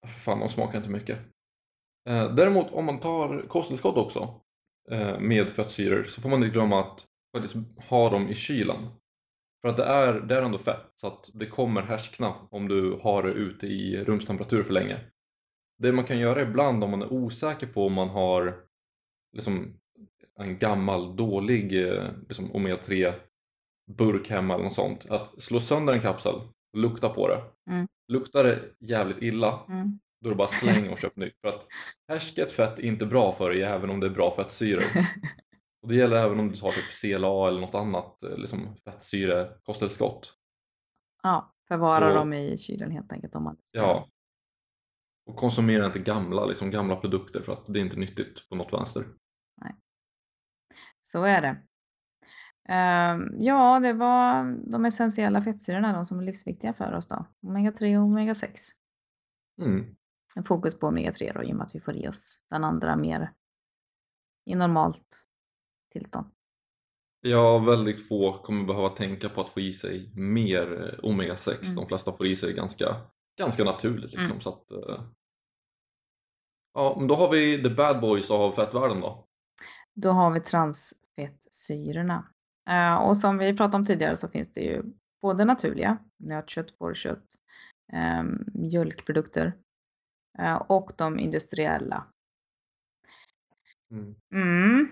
[0.08, 1.20] Fan, de smakar inte mycket.
[2.10, 4.42] Eh, däremot om man tar kosttillskott också
[4.92, 7.56] eh, med fettsyror så får man inte glömma att faktiskt
[7.90, 8.88] ha dem i kylen.
[9.62, 13.00] För att det är, det är ändå fett så att det kommer härskna om du
[13.02, 15.00] har det ute i rumstemperatur för länge.
[15.78, 18.64] Det man kan göra ibland om man är osäker på om man har
[19.38, 19.80] liksom
[20.40, 23.14] en gammal dålig eh, liksom omega-3
[23.92, 25.06] burk hemma eller något sånt.
[25.10, 26.36] Att slå sönder en kapsel,
[26.78, 27.42] lukta på det.
[27.72, 27.88] Mm.
[28.08, 30.00] Luktar det jävligt illa Mm.
[30.22, 31.42] då är det bara släng och köp nytt.
[31.42, 31.66] För att
[32.08, 34.84] härsket fett är inte bra för dig även om det är bra fettsyror.
[35.82, 39.50] Och det gäller även om du tar typ CLA eller något annat eh, liksom fettsyre
[39.64, 40.34] kosttillskott.
[41.24, 43.80] Ja, förvara Så- dem i kylen helt enkelt om man ska.
[43.80, 44.08] Ja.
[45.30, 48.74] Och konsumera inte gamla, liksom gamla produkter för att det är inte nyttigt på något
[48.74, 49.06] vänster.
[51.08, 51.58] Så är det.
[52.70, 57.26] Ehm, ja, det var de essentiella fettsyrorna, de som är livsviktiga för oss då.
[57.42, 58.50] Omega-3 och omega-6.
[59.62, 59.96] Mm.
[60.36, 62.96] En fokus på omega-3 då, i och med att vi får i oss den andra
[62.96, 63.34] mer
[64.46, 65.26] i normalt
[65.92, 66.28] tillstånd.
[67.22, 71.64] Ja, väldigt få kommer behöva tänka på att få i sig mer eh, omega-6.
[71.64, 71.76] Mm.
[71.76, 73.02] De flesta får i sig ganska,
[73.38, 74.12] ganska naturligt.
[74.12, 74.42] Liksom, Mm.
[74.42, 75.04] så att, eh,
[76.74, 79.27] ja, men då har vi the bad boys av fettvärlden då.
[80.02, 82.28] Då har vi transfettsyrorna.
[82.70, 84.84] Eh, och som vi pratade om tidigare så finns det ju
[85.22, 87.24] både naturliga, nötkött, fårkött,
[87.94, 89.54] eh, mjölkprodukter
[90.40, 92.08] eh, och de industriella.
[93.92, 94.16] Mm.
[94.34, 94.88] Mm.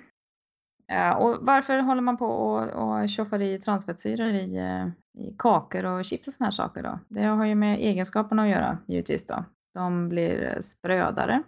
[0.88, 4.88] Ja, och varför håller man på och, och tjoffar i transfettsyror i, eh,
[5.24, 7.00] i kakor och chips och såna här saker då?
[7.08, 9.46] Det har ju med egenskaperna att göra givetvis då.
[9.74, 11.44] De blir sprödare.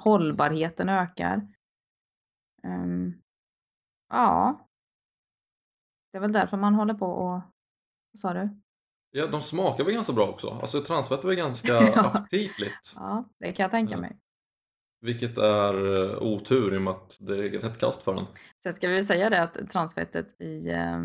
[0.00, 1.48] Hållbarheten ökar.
[2.64, 3.22] Um,
[4.08, 4.66] ja.
[6.12, 7.40] Det är väl därför man håller på och...
[8.12, 8.48] Vad sa du?
[9.10, 10.50] Ja, de smakar väl ganska bra också.
[10.50, 12.10] Alltså transfett är ganska Ja.
[12.14, 12.92] aptitligt.
[12.94, 14.18] Ja, det kan jag tänka mig.
[15.00, 15.74] Vilket är
[16.12, 18.26] eh, otur i och med att det är rätt kast för den.
[18.62, 21.00] Sen ska vi säga det att transfettet i eh,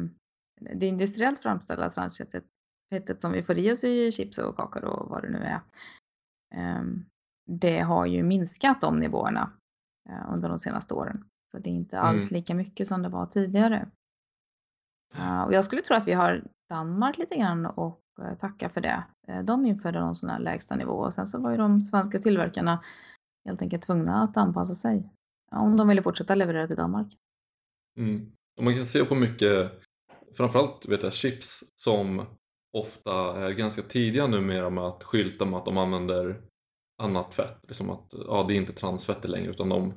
[0.62, 2.44] det industriellt framställda transfettet
[2.89, 5.60] fettet som vi får i oss i chips och kakor och vad det nu är.
[6.56, 7.06] ehm,
[7.48, 9.52] det har ju minskat de nivåerna
[10.10, 11.30] eh, under de senaste åren.
[11.56, 12.34] Så det är inte alls Mm.
[12.39, 13.89] lika mycket som det var tidigare.
[15.15, 18.82] Eh, och jag skulle tro att vi har Danmark lite grann och eh, tacka för
[18.82, 19.04] det.
[19.28, 22.20] Eh, de införde någon sån här lägsta nivå och sen så var ju de svenska
[22.20, 22.84] tillverkarna
[23.46, 25.10] helt enkelt tvungna att anpassa sig.
[25.52, 27.08] Om de ville fortsätta leverera till Danmark.
[27.98, 28.32] Mm.
[28.58, 29.72] Och man kan se på mycket,
[30.38, 32.26] framförallt vet jag, chips som
[32.78, 36.41] ofta är ganska tidiga numera med att skylta med att de använder
[37.04, 37.60] annat fett.
[37.68, 39.94] Liksom att ja, det är inte transfetter längre utan de,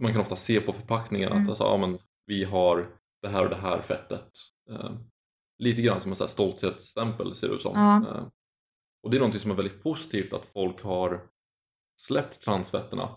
[0.00, 1.42] man kan ofta se på förpackningen Mm.
[1.42, 2.88] att alltså, ja, men vi har
[3.22, 4.30] det här och det här fettet.
[4.70, 4.90] Eh,
[5.58, 7.72] lite grann som en stolthetsstämpel ser det ut som.
[7.74, 7.96] Ja.
[7.96, 8.26] Eh,
[9.02, 11.20] och det är någonting som är väldigt positivt att folk har
[12.00, 13.08] släppt transfetterna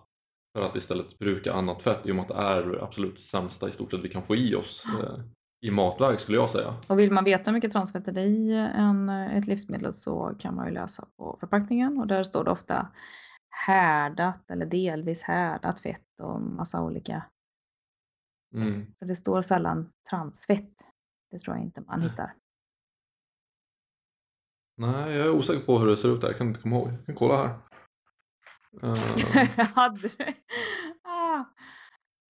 [0.58, 3.68] för att istället bruka annat fett i och med att det är det absolut sämsta
[3.68, 5.20] i stort sett vi kan få i oss eh,
[5.62, 6.76] i matväg skulle jag säga.
[6.88, 10.56] Och vill man veta hur mycket transfett det är i en, ett livsmedel så kan
[10.56, 12.88] man ju läsa på förpackningen och där står det ofta
[13.54, 17.24] härdat eller delvis härdat fett och massa olika.
[18.54, 18.94] Mm.
[18.96, 20.88] Så det står sällan transfett.
[21.32, 22.34] Det tror jag inte man hittar.
[24.78, 26.88] Nej, jag är osäker på hur det ser ut där, jag kan inte komma ihåg.
[26.92, 27.60] Jag kan kolla här.
[29.76, 30.26] Hade du?
[31.04, 31.44] Ah.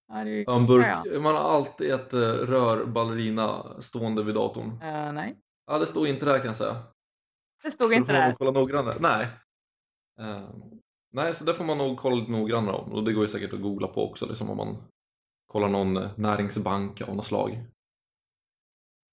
[0.07, 4.81] Ja, det är burk, man har alltid ett eh, rör ballerina stående vid datorn.
[4.81, 6.83] Eh, nej, Ja, det står inte där kan jag säga.
[7.63, 8.35] det stod Så inte där.
[8.37, 8.97] kolla noggrannare.
[8.99, 9.27] Nej.
[10.19, 10.49] Eh,
[11.13, 12.91] nej, så det får man nog kolla lite noggrannare om.
[12.93, 14.77] Och det går ju säkert att googla på också, liksom om man
[15.47, 17.65] kollar någon eh, näringsbank av något slag.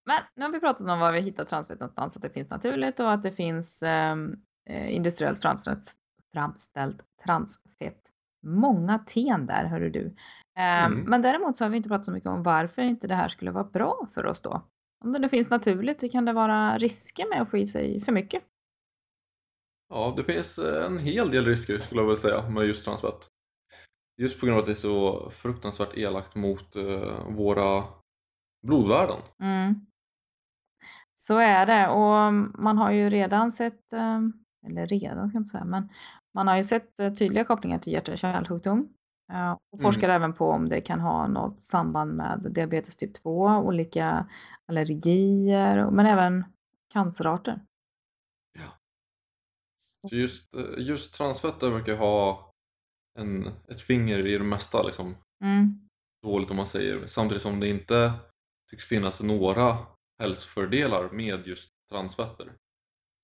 [0.07, 3.01] Men nu har vi pratat om var vi hittar transfett någonstans, att det finns naturligt
[3.01, 4.33] och att det finns ehm,
[4.71, 5.93] eh, industriellt framställt,
[6.33, 8.03] framställt transfett.
[8.47, 10.17] Många ten där, hörru du.
[10.59, 11.05] Ehm, Mm.
[11.11, 13.51] Men däremot så har vi inte pratat så mycket om varför inte det här skulle
[13.51, 14.63] vara bra för oss då.
[15.05, 18.01] Om det nu finns naturligt så kan det vara risker med att få i sig
[18.01, 18.43] för mycket.
[19.91, 23.29] Ja, det finns eh, en hel del risker skulle jag vilja säga med just transfett.
[24.21, 27.85] Just på grund av att det är så fruktansvärt elakt mot eh, våra
[28.67, 29.19] blodvärden.
[29.43, 29.87] Mm.
[31.15, 34.21] Så är det och man har ju redan sett, eh,
[34.67, 35.89] eller redan ska jag inte säga, men
[36.35, 38.89] man har ju sett eh, tydliga kopplingar till hjärt och kärlsjukdom.
[39.73, 44.27] Och forskar även på om det kan ha något samband med diabetes typ 2, olika
[44.67, 46.45] allergier, men även
[46.93, 47.61] cancerarter.
[50.11, 52.51] Just, eh, just transfetter verkar ha
[53.19, 55.89] en, ett finger i det mesta liksom, mm,
[56.23, 57.07] dåligt om man säger.
[57.07, 58.13] Samtidigt som det inte
[58.71, 59.79] tycks finnas några
[60.23, 62.53] hälsofördelar med just transfetter.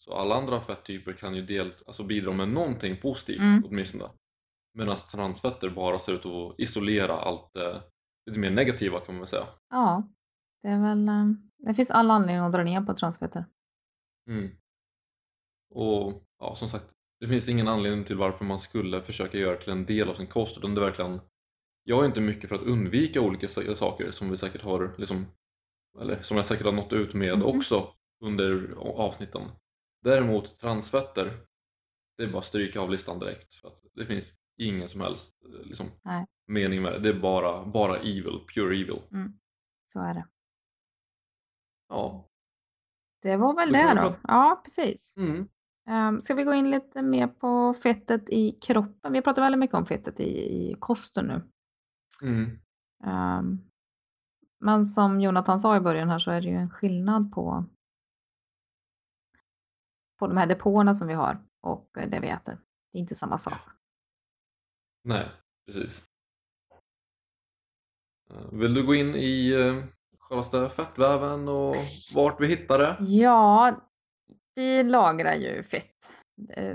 [0.05, 3.65] Så alla andra fetttyper kan ju del, alltså bidra med någonting positivt Mm.
[3.65, 4.05] åtminstone.
[4.79, 7.83] Medan transfetter bara ser ut att isolera allt det
[8.27, 9.47] lite mer negativa kan man väl säga.
[9.71, 10.09] ja,
[10.63, 11.25] det är väl, eh,
[11.59, 13.45] det finns all anledning att dra ner på transfetter.
[14.31, 14.57] Mm.
[15.71, 16.85] Och ja, som sagt,
[17.21, 20.15] det finns ingen anledning till varför man skulle försöka göra det till en del av
[20.15, 20.59] sin kost.
[20.59, 21.21] Utan det är verkligen,
[21.85, 25.27] jag är inte mycket för att undvika olika sa- saker som vi säkert har, liksom,
[26.01, 27.47] eller som jag säkert har nått ut med Mhm.
[27.47, 29.43] också under avsnitten.
[30.03, 31.39] Däremot transfetter,
[32.17, 33.55] det är bara att stryka av listan direkt.
[33.55, 35.91] För det finns ingen som helst eh, liksom,
[36.47, 36.99] mening med det.
[36.99, 39.03] Det är bara, bara evil, pure evil.
[39.87, 40.27] Så är det.
[41.89, 42.29] Ja.
[43.23, 44.17] Det var väl det vi då.
[44.29, 45.17] Ja, precis.
[45.17, 45.49] Mm.
[45.89, 49.13] Um, ska vi gå in lite mer på fettet i kroppen?
[49.13, 51.43] Vi pratar väldigt mycket om fettet i, i kosten nu.
[52.23, 52.59] Mm.
[53.05, 53.59] Ehm,
[54.59, 57.65] men som Jonathan sa i början här så är det ju en skillnad på,
[60.19, 62.59] på de här depåerna som vi har och det vi äter.
[62.93, 63.61] Det är inte samma sak.
[65.05, 65.31] Nej,
[65.67, 66.05] precis.
[68.31, 69.85] Eh, Vill du gå in i eh,
[70.19, 71.77] självaste fettväven och
[72.15, 72.97] vart vi hittar det?
[73.01, 73.81] Ja,
[74.57, 76.13] vi lagrar ju fett.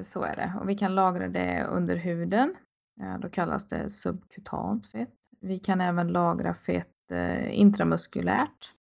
[0.02, 0.54] Så är det.
[0.62, 2.56] Och vi kan lagra det under huden.
[2.96, 5.16] Ja, Då kallas det subkutant fett.
[5.40, 8.74] Vi kan även lagra fett eh, intramuskulärt.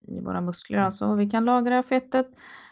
[0.00, 0.78] i våra muskler.
[0.78, 2.26] Alltså vi kan lagra fettet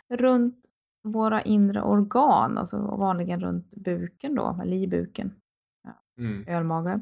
[0.09, 0.67] runt
[1.03, 5.35] våra inre organ, alltså vanligen runt buken då, eller i buken.
[5.83, 6.03] Ja.
[6.19, 7.01] Mm, Ölmage.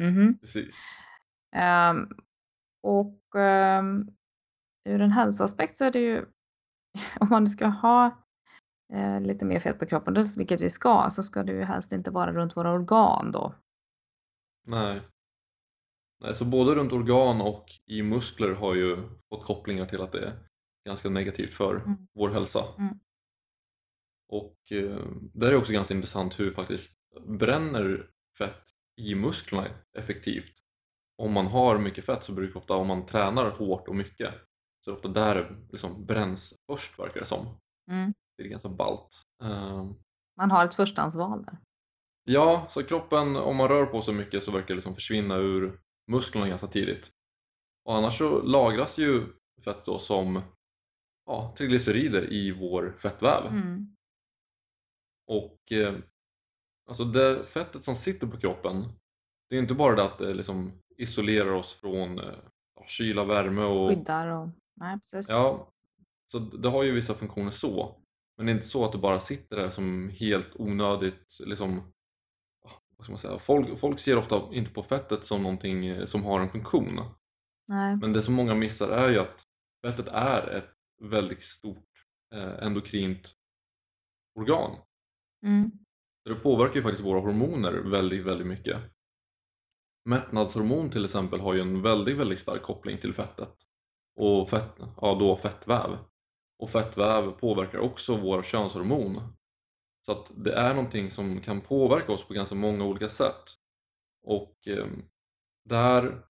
[0.00, 0.38] Mhm.
[0.38, 0.76] precis.
[1.56, 2.08] Ehm,
[2.82, 4.08] och ehm,
[4.88, 6.26] ur en hälsoaspekt så är det ju,
[7.20, 8.24] om man ska ha
[8.92, 12.10] eh, lite mer fett på kroppen, vilket vi ska, så ska det ju helst inte
[12.10, 13.54] vara runt våra organ då.
[14.66, 15.00] Nej.
[16.20, 18.96] Nej, så både runt organ och i muskler har ju
[19.28, 20.38] fått kopplingar till att det är
[20.86, 22.06] ganska negativt för Mm.
[22.12, 22.64] vår hälsa.
[22.78, 22.98] Mm.
[24.28, 28.62] Och eh, där är också ganska intressant hur faktiskt bränner fett
[29.00, 30.54] i musklerna effektivt.
[31.18, 34.34] Om man har mycket fett så brukar ofta, om man tränar hårt och mycket,
[34.84, 37.46] så är det ofta där det liksom bränns först verkar det som.
[37.90, 38.14] Mm.
[38.36, 39.26] Det är ganska ballt.
[39.42, 39.94] Ehm,
[40.36, 41.58] Man har ett förstahandsval där.
[42.24, 45.80] Ja, så kroppen, om man rör på sig mycket så verkar det liksom försvinna ur
[46.10, 47.10] musklerna ganska tidigt.
[47.84, 49.26] Och annars så lagras ju
[49.64, 50.42] fett då som
[51.26, 53.46] ja, triglycerider i vår fettväv.
[53.46, 53.96] Mm.
[55.26, 55.94] Och eh,
[56.88, 58.84] alltså det fettet som sitter på kroppen,
[59.50, 62.38] det är inte bara det att det liksom isolerar oss från eh,
[62.86, 63.88] kyla, värme och...
[63.88, 64.48] Skyddar och...
[64.74, 65.28] Nej, precis.
[65.30, 65.72] Ja,
[66.32, 68.02] så det har ju vissa funktioner så.
[68.36, 71.92] Men det är inte så att det bara sitter där som helt onödigt liksom...
[72.64, 73.38] ja, Vad ska man säga?
[73.38, 77.00] Folk, folk ser ofta inte på fettet som någonting eh, som har en funktion.
[77.68, 77.96] Nej.
[77.96, 79.44] Men det som många missar är ju att
[79.86, 80.70] fettet är ett
[81.02, 81.88] väldigt stort
[82.34, 83.34] eh, endokrint
[84.34, 84.78] organ.
[85.46, 85.70] Mm.
[86.22, 88.80] Så det påverkar ju faktiskt våra hormoner väldigt, väldigt mycket.
[90.04, 93.54] Mättnadshormon till exempel har ju en väldigt, väldigt stark koppling till fettet.
[94.16, 95.98] Och fett, ja då fettväv.
[96.58, 99.22] Och fettväv påverkar också vår könshormon.
[100.06, 103.42] Så att det är någonting som kan påverka oss på ganska många olika sätt.
[104.22, 104.86] Och eh,
[105.68, 106.22] där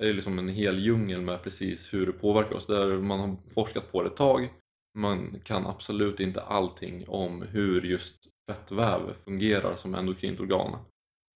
[0.00, 2.66] är det liksom en hel djungel med precis hur det påverkar oss.
[2.66, 4.48] Där man har forskat på det ett tag.
[4.94, 10.78] Man kan absolut inte allting om hur just fettväv fungerar som endokrint organ.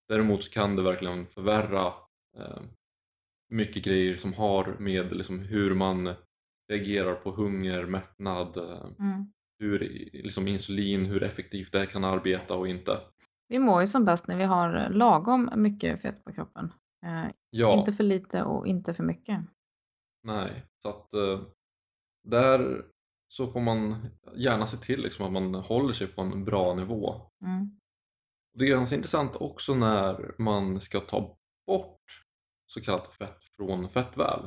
[0.08, 1.86] Däremot kan det verkligen förvärra
[2.36, 2.62] eh,
[3.50, 6.14] mycket grejer som har med liksom hur man
[6.72, 9.32] reagerar på hunger, mättnad, eh, Mm.
[9.58, 9.78] hur
[10.12, 13.00] liksom insulin, hur effektivt det kan arbeta och inte.
[13.48, 16.72] Vi mår ju som bäst när vi har lagom mycket fett på kroppen.
[17.06, 19.40] Eh, Ja, Inte för lite och inte för mycket.
[20.22, 21.40] nej, så att eh,
[22.28, 22.84] där
[23.28, 27.20] så får man gärna se till liksom att man håller sig på en bra nivå.
[27.44, 27.70] Mm.
[28.58, 32.23] Det är ganska intressant också när man ska ta bort
[32.74, 34.40] så kallat fett från fettväv.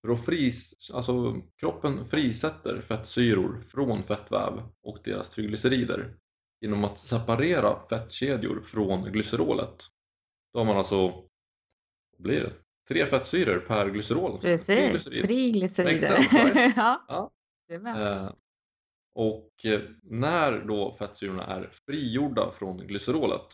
[0.00, 6.16] För då fris, alltså kroppen frisätter fettsyror från fettväv och deras triglycerider
[6.60, 9.84] genom att separera fettkedjor från glycerolet.
[10.52, 11.24] Då har man alltså,
[12.18, 12.52] blir det?
[12.88, 14.40] Tre fettsyror per glycerol.
[14.40, 15.98] Precis, triglycerider.
[15.98, 16.72] sense, right?
[16.76, 17.32] ja, Ja.
[17.68, 18.32] Eh,
[19.14, 23.46] och eh, när då fettsyrorna är frigjorda från glycerolet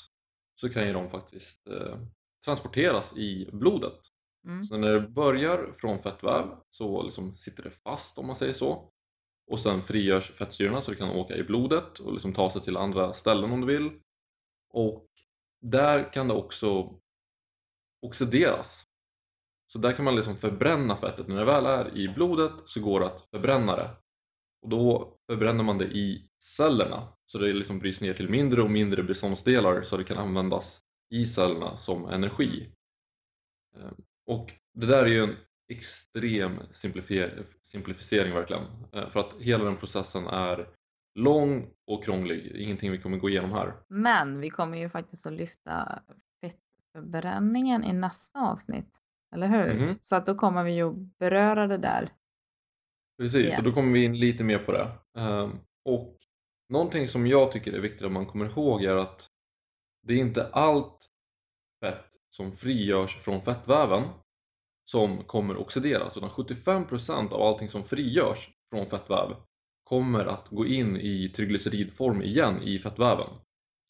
[0.60, 1.98] så kan ju de faktiskt eh,
[2.44, 3.98] transporteras i blodet.
[4.46, 4.64] Mm.
[4.64, 8.92] Så när det börjar från fettväv så liksom sitter det fast om man säger så.
[9.50, 12.76] Och sen frigörs fettsyrorna så det kan åka i blodet och liksom ta sig till
[12.76, 13.90] andra ställen om du vill.
[14.70, 15.08] Och
[15.60, 16.98] där kan det också
[18.02, 18.86] oxideras.
[19.72, 21.28] Så där kan man liksom förbränna fettet.
[21.28, 23.90] När det väl är i blodet så går det att förbränna det.
[24.62, 27.08] Och då förbränner man det i cellerna.
[27.26, 30.80] Så det liksom bryts ner till mindre och mindre beståndsdelar så det kan användas
[31.12, 32.72] i cellerna som energi.
[33.76, 33.90] Eh,
[34.26, 35.36] Och det där är ju en
[35.68, 38.62] extrem simplifier- simplificering verkligen.
[38.92, 40.68] Eh, För att hela den processen är
[41.14, 42.46] lång och krånglig.
[42.56, 43.74] Ingenting vi kommer gå igenom här.
[43.88, 46.02] Men vi kommer ju faktiskt att lyfta
[46.40, 48.98] fettförbränningen i nästa avsnitt.
[49.34, 49.74] Eller hur?
[49.74, 49.96] Mhm.
[50.00, 52.12] Så att då kommer vi ju beröra det där.
[53.18, 53.56] Precis, Ja.
[53.56, 54.88] så då kommer vi in lite mer på det.
[55.20, 56.18] Ehm, Och
[56.68, 59.28] någonting som jag tycker är viktigt att man kommer ihåg är att
[60.06, 61.01] det är inte allt
[61.82, 64.02] fett som frigörs från fettväven
[64.84, 69.34] som kommer oxideras utan 75% av allting som frigörs från fettväv
[69.84, 73.28] kommer att gå in i triglyceridform igen i fettväven.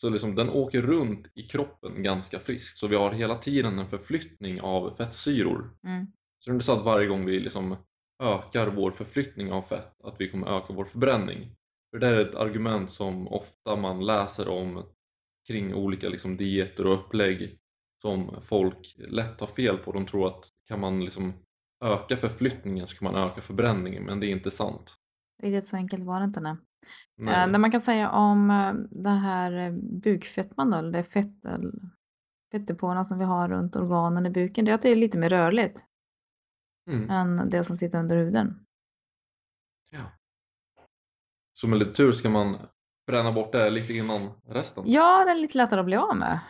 [0.01, 3.91] Så liksom den åker runt i kroppen ganska friskt så vi har hela tiden en
[3.91, 5.71] förflyttning av fettsyror.
[5.85, 6.07] Mm.
[6.39, 7.77] Så det är inte så att varje gång vi liksom
[8.23, 11.57] ökar vår förflyttning av fett att vi kommer öka vår förbränning.
[11.91, 14.85] För det är ett argument som ofta man läser om
[15.47, 17.59] kring olika liksom dieter och upplägg
[18.03, 19.93] som folk lätt tar fel på.
[19.93, 21.33] De tror att kan man liksom
[21.85, 24.95] öka förflyttningen så kan man öka förbränningen men det är inte sant.
[25.43, 26.41] Riktigt så enkelt var det inte.
[26.41, 26.57] Nej.
[27.17, 27.45] Nej.
[27.45, 29.73] Eh, det man kan säga om eh, det här eh,
[30.03, 31.47] bukfettman då, eller fett,
[32.53, 35.31] fettdepåerna som vi har runt organen i buken, det är att det är lite mer
[35.31, 35.85] rörligt.
[36.91, 37.11] Mm.
[37.11, 38.67] än det som sitter under huden.
[39.91, 40.13] Ja.
[41.55, 42.59] Så med lite tur ska man
[43.07, 44.85] bränna bort det lite innan resten?
[44.87, 46.41] Ja, det är lite lättare att bli av med.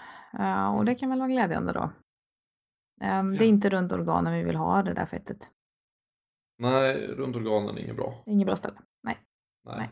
[0.76, 1.82] Och det kan väl vara glädjande då.
[1.82, 3.44] Um, Det är Ja.
[3.44, 5.50] inte runt organen vi vill ha det där fettet.
[6.58, 8.22] Nej, runt organen är inget bra.
[8.26, 8.78] Inget bra ställe.
[9.02, 9.18] Nej.
[9.64, 9.76] Nej.
[9.76, 9.90] Nej.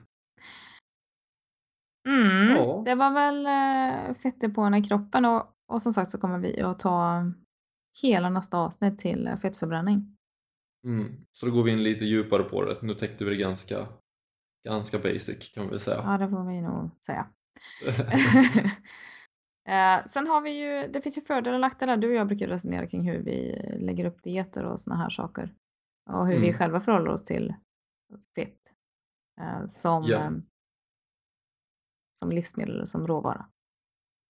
[2.09, 2.83] Mm, Ja.
[2.85, 6.79] Det var väl uh, fettdepåerna i kroppen och, och som sagt så kommer vi att
[6.79, 7.25] ta
[8.03, 10.17] hela nästa avsnitt till uh, fettförbränning.
[10.87, 11.27] Mm.
[11.33, 12.79] Så då går vi in lite djupare på det.
[12.83, 13.89] Nu täckte vi det ganska,
[14.69, 16.03] ganska basic kan vi säga.
[16.05, 17.27] Ja, det får vi nog säga.
[19.69, 21.97] Eh, sen har vi ju, det finns ju fördelar och nackdelar.
[21.97, 25.55] Du och jag brukar resonera kring hur vi lägger upp dieter och såna här saker.
[26.11, 26.59] Och hur vi Mm.
[26.59, 27.55] själva förhåller oss till
[28.35, 28.75] fett
[29.41, 30.19] eh, som, Ja.
[30.19, 30.31] eh,
[32.13, 33.47] som livsmedel som råvara.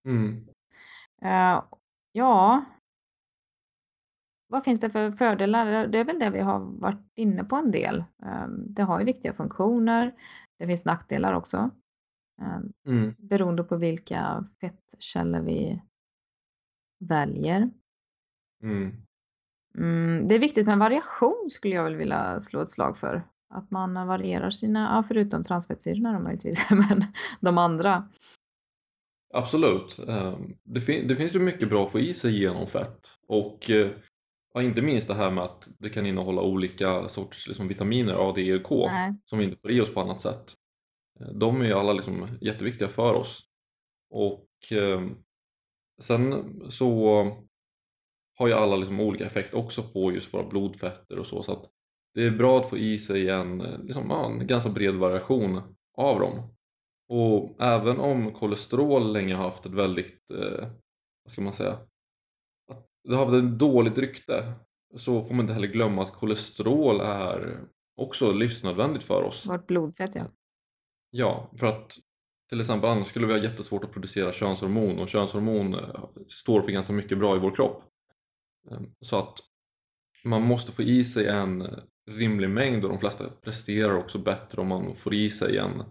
[0.08, 0.48] Mm.
[1.22, 1.62] Eh,
[2.12, 2.64] ja,
[4.46, 5.86] vad finns det för fördelar?
[5.86, 8.04] Det är väl det vi har varit inne på en del.
[8.22, 10.14] Eh, det har ju viktiga funktioner.
[10.58, 11.70] Det finns nackdelar också.
[12.40, 13.14] Eh, Mm.
[13.18, 15.82] beroende på vilka fettkällor vi
[16.98, 17.70] väljer.
[18.62, 18.92] Mm.
[19.78, 23.22] Mm, det är viktigt med variation skulle jag väl vilja slå ett slag för.
[23.54, 27.04] Att man varierar sina, ja, förutom transfettsyrorna då möjligtvis, men
[27.40, 28.08] de andra.
[29.34, 29.98] Absolut.
[30.08, 33.06] Ehm, Det, fin- det finns ju mycket bra att få i sig genom fett.
[33.26, 33.90] Och eh,
[34.54, 38.32] ja, inte minst det här med att det kan innehålla olika sorters liksom, vitaminer, A,
[38.36, 39.14] D och K, Nej.
[39.24, 40.54] som vi inte får i oss på annat sätt.
[41.34, 43.42] De är ju alla liksom jätteviktiga för oss.
[44.10, 45.06] Och eh,
[46.00, 47.24] sen så
[48.38, 51.42] har ju alla liksom olika effekt också på just våra blodfetter och så.
[51.42, 51.70] Så att
[52.14, 56.20] det är bra att få i sig en, liksom, ja, en ganska bred variation av
[56.20, 56.54] dem.
[57.08, 60.68] Och även om kolesterol länge har haft ett väldigt, eh,
[61.24, 61.72] vad ska man säga,
[62.70, 64.52] att det har haft ett dåligt rykte
[64.96, 67.60] så får man inte heller glömma att kolesterol är
[67.96, 69.46] också livsnödvändigt för oss.
[69.46, 70.24] Vårt blodfett ja.
[71.10, 71.98] Ja, för att
[72.48, 76.72] till exempel annars skulle vi ha jättesvårt att producera könshormon och könshormon eh, står för
[76.72, 77.84] ganska mycket bra i vår kropp.
[78.70, 79.38] Ehm, så att
[80.24, 81.78] man måste få i sig en eh,
[82.10, 85.82] rimlig mängd och de flesta presterar också bättre om man får i sig en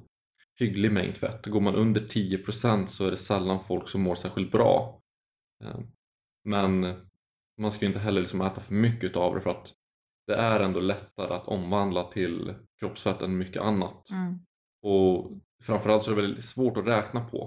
[0.59, 1.45] hygglig mängd fett.
[1.45, 5.01] Går man under 10% så är det sällan folk som mår särskilt bra.
[5.63, 5.87] Ehm,
[6.43, 6.95] men
[7.57, 9.73] man ska ju inte heller liksom äta för mycket av det för att
[10.27, 14.09] det är ändå lättare att omvandla till kroppsfett än mycket annat.
[14.09, 14.39] Mm.
[14.81, 17.43] Och framförallt så är det väldigt svårt att räkna på.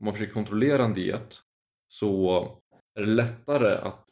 [0.00, 1.40] Om man försöker kontrollera en diet
[1.88, 2.42] så
[2.94, 4.06] är det lättare att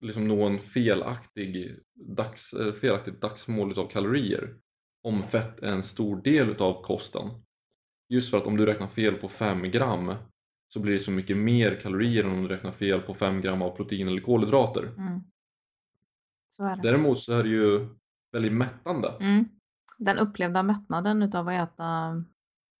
[0.00, 4.56] liksom nå en felaktig dags, eh, felaktigt dagsmål utav kalorier
[5.02, 7.30] om fett är en stor del utav kosten.
[8.08, 10.14] Just för att om du räknar fel på 5 gram
[10.68, 13.62] så blir det så mycket mer kalorier än om du räknar fel på 5 gram
[13.62, 14.82] av protein eller kolhydrater.
[14.82, 15.20] Mm.
[16.48, 16.78] Så.
[16.82, 17.88] Däremot så är det ju
[18.32, 19.08] väldigt mättande.
[19.20, 19.44] Mm.
[20.04, 22.24] Den upplevda mättnaden utav att äta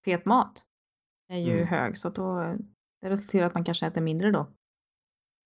[0.04, 0.64] fet mat
[1.28, 1.66] är ju Mm.
[1.66, 2.56] hög så att då
[3.00, 4.46] det resulterar att man kanske äter mindre då.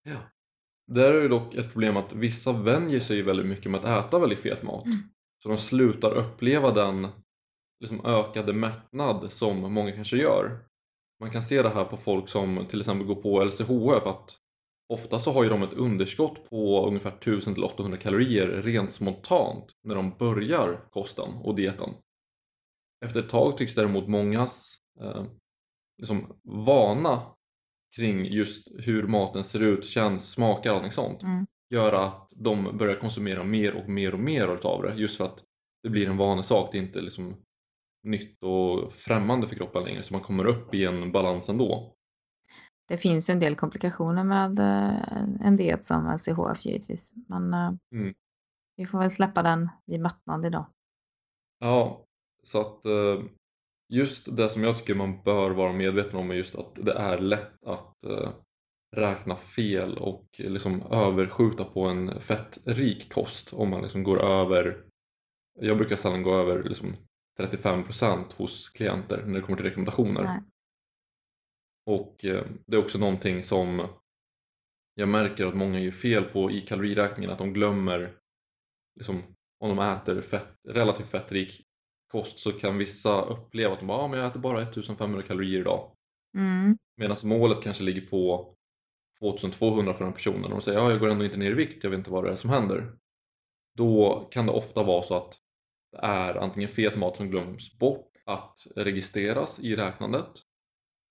[0.02, 0.16] Ja.
[0.86, 4.18] Där är det dock ett problem att vissa vänjer sig väldigt mycket med att äta
[4.18, 4.86] väldigt fet mat.
[4.86, 4.98] Mm.
[5.42, 7.08] Så de slutar uppleva den
[7.80, 10.58] liksom ökade mättnad som många kanske gör.
[11.20, 14.38] Man kan se det här på folk som till exempel går på LCHF att
[14.88, 20.10] ofta så har ju de ett underskott på ungefär 1000-800 kalorier rent spontant när de
[20.18, 21.90] börjar kosten och dieten.
[23.04, 25.24] Efter ett tag tycks däremot mångas eh,
[25.98, 27.22] liksom vana
[27.96, 31.46] kring just hur maten ser ut, känns, smakar och allting sånt Mm.
[31.70, 35.44] göra att de börjar konsumera mer och mer och mer utav det just för att
[35.82, 37.36] det blir en vanesak, det är inte liksom
[38.02, 41.96] nytt och främmande för kroppen längre så man kommer upp i en balans ändå.
[42.88, 47.14] Det finns en del komplikationer med eh, en diet som LCHF givetvis.
[47.28, 48.14] Men eh, Mm.
[48.76, 50.66] vi får väl släppa den i mättnad idag.
[51.58, 52.04] Ja,
[52.42, 53.24] så att eh,
[53.88, 57.18] just det som jag tycker man bör vara medveten om är just att det är
[57.18, 57.94] lätt att
[58.96, 64.84] räkna fel och liksom överskjuta på en fettrik kost om man liksom går över
[65.60, 66.96] jag brukar sällan gå över liksom
[67.38, 70.22] 35% hos klienter när det kommer till rekommendationer.
[70.22, 70.40] Nej.
[71.86, 73.88] Och eh, det är också någonting som
[74.94, 78.16] jag märker att många gör fel på i kaloriräkningen, att de glömmer
[78.96, 79.22] liksom,
[79.58, 81.66] om de äter fett, relativt fettrik
[82.12, 85.60] kost så kan vissa uppleva att de bara, ah, men jag äter bara 1500 kalorier
[85.60, 85.90] idag.
[86.36, 86.78] Mm.
[86.96, 88.54] Medan målet kanske ligger på
[89.18, 91.84] 2200 för den personen och de säger, ja jag går ändå inte ner i vikt,
[91.84, 92.92] jag vet inte vad det är som händer.
[93.76, 95.38] Då kan det ofta vara så att
[95.92, 100.30] det är antingen fet mat som glöms bort att registreras i räknandet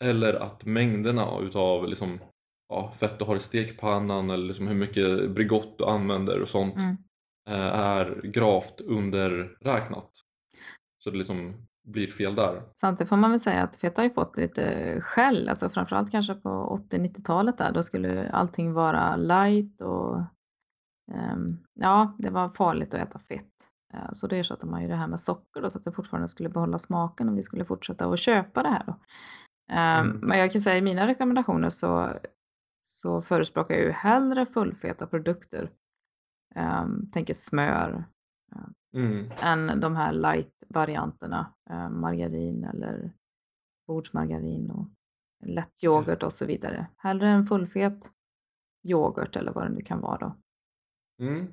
[0.03, 2.19] eller att mängderna utav liksom,
[2.69, 6.75] ja, fett du har i stekpannan eller liksom hur mycket Bregott du använder och sånt
[6.75, 6.97] Mm.
[7.49, 10.09] eh, är gravt underräknat.
[11.03, 11.53] Så det liksom
[11.87, 12.61] blir fel där.
[12.75, 16.33] Samtidigt får man väl säga att feta har ju fått lite skäll, alltså framförallt kanske
[16.35, 20.17] på 80-90-talet där, då skulle allting vara light och
[21.11, 23.49] ehm, ja, det var farligt att äta fett.
[23.93, 26.27] Eh, så då ersatte man ju det här med socker då, så att det fortfarande
[26.27, 28.95] skulle behålla smaken och vi skulle fortsätta att köpa det här då.
[29.69, 30.17] Ehm, Mm.
[30.27, 32.13] Men jag kan säga i mina rekommendationer så,
[32.81, 35.71] så förespråkar jag ju hellre fullfeta produkter,
[36.55, 38.03] um, tänker smör,
[38.95, 39.31] Mm.
[39.41, 43.11] än de här light-varianterna, eh, margarin eller
[43.87, 44.87] bordsmargarin och
[45.45, 46.87] lätt yoghurt och så vidare.
[46.97, 48.11] Hellre en fullfet
[48.83, 50.35] yoghurt eller vad det nu kan vara då.
[51.25, 51.47] Mm.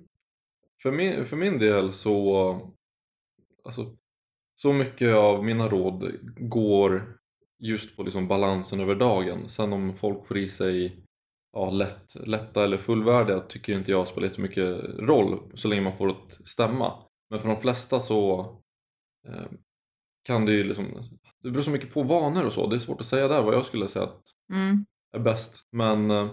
[0.82, 2.46] För, min, för min del så,
[3.64, 3.96] alltså,
[4.56, 7.19] så mycket av mina råd går
[7.61, 9.48] just på liksom balansen över dagen.
[9.48, 11.04] Sen om folk får i sig
[11.52, 15.96] ja, lätt, lätta eller fullvärdiga tycker inte jag spelar så mycket roll så länge man
[15.96, 16.92] får det att stämma.
[17.30, 18.40] Men för de flesta så
[19.28, 19.46] eh,
[20.24, 20.86] kan det ju liksom,
[21.42, 22.66] det beror så mycket på vanor och så.
[22.66, 24.86] Det är svårt att säga där vad jag skulle säga att Mm.
[25.12, 25.66] är bäst.
[25.72, 26.28] Men eh,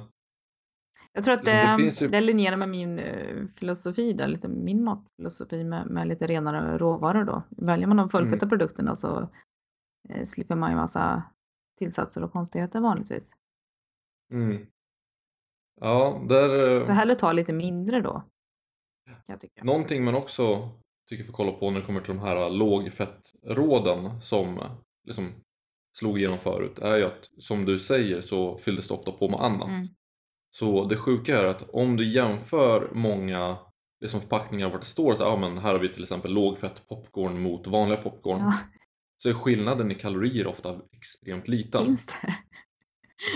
[1.14, 4.28] Jag tror att Liksom, det det, finns ju- det linjerar med min eh, filosofi där,
[4.28, 7.44] lite min matfilosofi med, med lite renare råvaror då.
[7.50, 8.50] Väljer man de fullfeta Mm.
[8.50, 9.30] produkterna så
[10.10, 11.24] eh, slipper man ju massa
[11.78, 13.34] tillsatser och konstigheter vanligtvis.
[14.32, 14.68] mm.
[15.82, 16.50] Ja, där,
[16.86, 18.24] Så eh, hellre ta lite mindre då.
[19.28, 20.70] Kan någonting man också
[21.10, 24.62] tycker får kolla på när det kommer till de här lågfettråden som
[25.04, 25.34] liksom
[25.98, 29.40] slog igenom förut är ju att som du säger så fylldes det ofta på med
[29.40, 29.68] annat.
[29.68, 29.88] Mm.
[30.52, 33.58] Så det sjuka är att om du jämför många
[34.00, 36.88] liksom förpackningar vart det står så här, ja, men här har vi till exempel lågfett
[36.88, 38.54] popcorn mot vanliga popcorn Ja,
[39.18, 41.86] så är skillnaden i kalorier ofta extremt liten.
[41.86, 42.36] finns det?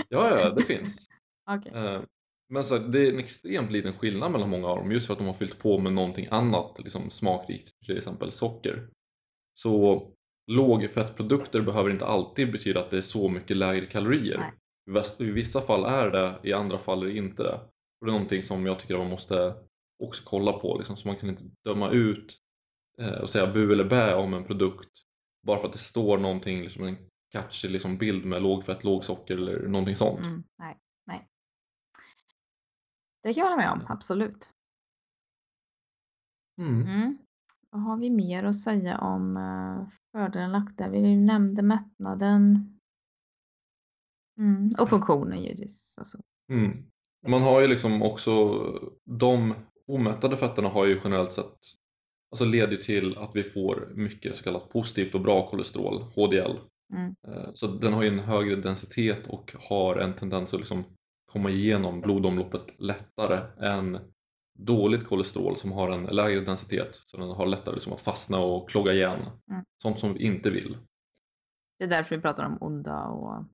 [0.08, 1.08] Ja, ja, det finns.
[1.50, 1.72] Okej.
[1.74, 2.00] Eh,
[2.48, 5.18] Men så det är en extremt liten skillnad mellan många av dem just för att
[5.18, 8.88] de har fyllt på med någonting annat, liksom smakrikt, till exempel socker.
[9.54, 10.02] Så
[10.46, 14.52] lågfettprodukter behöver inte alltid betyda att det är så mycket lägre kalorier.
[15.18, 17.54] I vissa fall är det, i andra fall är det inte det.
[18.00, 19.54] Och det är någonting som jag tycker att man måste
[20.02, 22.38] också kolla på, liksom, så man kan inte döma ut
[23.00, 24.90] eh, och säga bu eller bä om en produkt
[25.42, 26.96] bara för att det står någonting, liksom en
[27.30, 30.20] catchy liksom, bild med lågfett, lågsocker eller någonting sånt.
[30.20, 31.28] Mm, nej, nej.
[33.22, 34.50] Det kan jag hålla med om, absolut.
[36.60, 36.82] Mm.
[36.82, 37.18] Mm.
[37.70, 40.90] Vad har vi mer att säga om uh, fördelar och nackdelar?
[40.90, 42.68] Vi nämnde mättnaden.
[44.38, 44.74] Mm.
[44.78, 45.98] Och funktionen givetvis.
[45.98, 46.18] Alltså.
[46.52, 46.84] Mm.
[47.26, 48.32] Man har ju liksom också
[49.04, 49.54] de
[49.86, 51.58] omättade fetterna har ju generellt sett
[52.32, 56.56] alltså leder till att vi får mycket så kallat positivt och bra kolesterol, HDL.
[56.92, 57.14] Mm.
[57.28, 60.84] Eh, Så den har ju en högre densitet och har en tendens att liksom
[61.32, 63.98] komma igenom blodomloppet lättare än
[64.58, 66.96] dåligt kolesterol som har en lägre densitet.
[67.06, 69.20] Så den har lättare liksom att fastna och klogga igen.
[69.50, 69.64] Mm.
[69.82, 70.78] Sånt som vi inte vill.
[71.78, 73.44] Det är därför vi pratar om onda och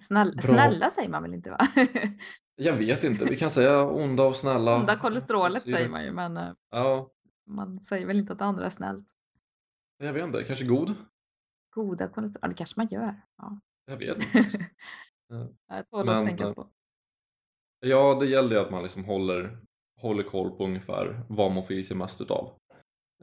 [0.00, 0.42] snäll, Bra.
[0.42, 1.58] snälla säger man väl inte va?
[2.56, 4.76] Jag vet inte, vi kan säga onda och snälla.
[4.76, 7.10] onda kolesterolet säger man ju men eh, Ja,
[7.46, 9.08] man säger väl inte att andra är snällt.
[9.98, 10.94] jag vet inte, kanske god?
[11.70, 13.22] Goda kolesterol, ja, det kanske man gör.
[13.36, 13.60] Ja.
[13.86, 14.48] Jag vet inte.
[15.68, 16.70] Det tål att tänkas på.
[17.80, 19.58] Ja, det gäller ju att man liksom håller,
[20.00, 22.58] håller koll på ungefär vad man får i sig mest utav.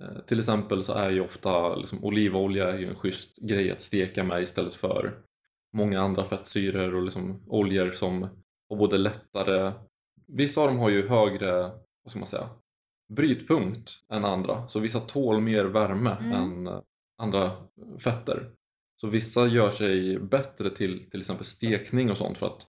[0.01, 3.81] Eh, till exempel så är ju ofta liksom, olivolja är ju en schysst grej att
[3.81, 5.23] steka med istället för
[5.73, 8.21] många andra fettsyror och liksom oljor som
[8.69, 9.73] har både lättare,
[10.27, 11.61] vissa av dem har ju högre,
[12.03, 12.49] vad ska man säga,
[13.15, 14.67] brytpunkt än andra.
[14.67, 16.31] Så vissa tål mer värme Mm.
[16.31, 16.81] än eh,
[17.17, 17.51] andra
[17.99, 18.51] fetter.
[19.01, 22.67] Så vissa gör sig bättre till till exempel stekning och sånt för att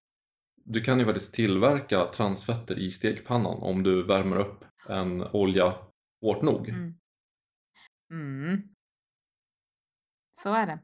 [0.64, 5.74] du kan ju faktiskt tillverka transfetter i stekpannan om du värmer upp en olja
[6.22, 6.68] hårt nog.
[6.68, 6.94] Mm.
[8.12, 8.62] Mm.
[10.38, 10.78] Så är det.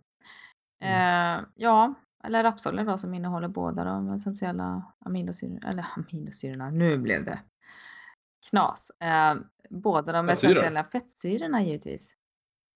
[0.80, 1.38] Mm.
[1.40, 1.94] Eh, ja,
[2.24, 7.42] eller rapsoljor då som innehåller båda de essentiella aminosyrorna, eller aminosyrorna, nu blev det
[8.50, 8.90] knas.
[9.00, 9.34] Eh,
[9.70, 12.14] båda de essentiella fettsyrorna givetvis.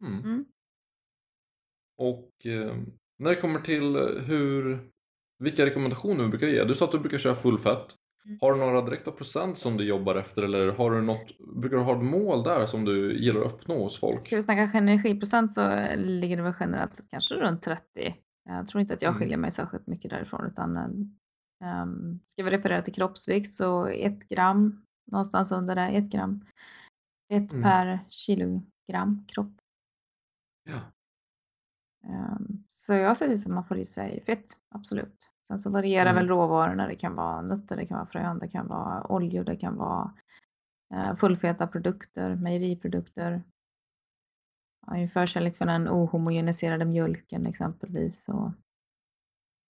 [0.05, 0.25] Mm.
[0.25, 0.45] Mm.
[1.99, 2.77] Och eh,
[3.19, 3.97] när det kommer till
[4.27, 4.89] hur,
[5.39, 6.65] vilka rekommendationer du brukar ge?
[6.65, 7.87] Du sa att du brukar köra fullfett.
[8.27, 8.39] Mm.
[8.41, 11.83] Har du några direkta procent som du jobbar efter eller har du något, brukar du
[11.83, 14.25] ha ett mål där som du gillar att uppnå hos folk?
[14.25, 18.15] Ska vi snacka energiprocent så ligger det väl generellt kanske runt 30.
[18.45, 19.21] Jag tror inte att jag Mm.
[19.21, 24.85] skiljer mig särskilt mycket därifrån utan um, ska vi referera till kroppsvikt så ett gram
[25.07, 26.45] någonstans under det, ett gram.
[27.33, 27.63] Ett Mm.
[27.63, 29.53] per kilogram kropp.
[30.65, 30.81] Ja.
[32.05, 34.45] Ehm, Så jag säger att man får i sig fett,
[34.75, 35.31] absolut.
[35.49, 36.15] Sen så varierar Mm.
[36.15, 36.87] väl råvarorna.
[36.87, 40.15] Det kan vara nötter, det kan vara frön, det kan vara oljor, det kan vara
[40.95, 43.43] eh, fullfeta produkter, mejeriprodukter.
[44.87, 48.25] Har ju förkärlek för den ohomogeniserade mjölken exempelvis.
[48.25, 48.53] Så,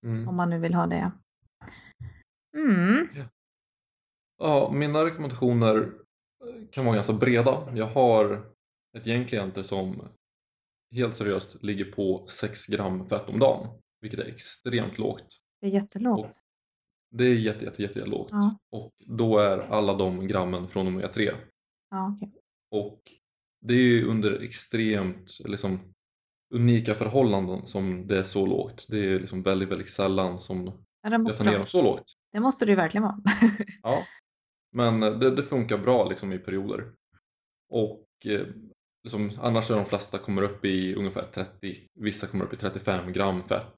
[0.04, 0.28] Mm.
[0.28, 1.12] om man nu vill ha det.
[2.56, 3.08] Mm.
[3.14, 3.24] Ja,
[4.72, 7.72] mina rekommendationer eh, kan vara ganska breda.
[7.74, 8.47] Jag har
[8.99, 10.09] ett gäng klienter som
[10.95, 13.68] helt seriöst ligger på 6 gram fett om dagen,
[14.01, 15.26] vilket är extremt lågt.
[15.61, 16.40] Det är jättelågt.
[17.11, 18.28] Det är jätte, jätte, jätte, jätte lågt.
[18.30, 18.59] Ja.
[18.70, 21.32] Och då är alla de grammen från omega 3.
[21.90, 22.32] Ja, okej.
[22.70, 23.01] Och
[23.61, 25.80] det är ju under extremt liksom,
[26.55, 28.86] unika förhållanden som det är så lågt.
[28.88, 32.12] Det är liksom väldigt, väldigt sällan som Ja, det, jag tar ner dem så lågt.
[32.32, 33.18] det måste det ju verkligen vara.
[33.82, 34.03] Ja.
[34.72, 36.92] Men det, det funkar bra liksom i perioder.
[37.68, 38.46] Och eh,
[39.04, 43.12] liksom, annars är de flesta kommer upp i ungefär 30, vissa kommer upp i 35
[43.12, 43.74] gram fett.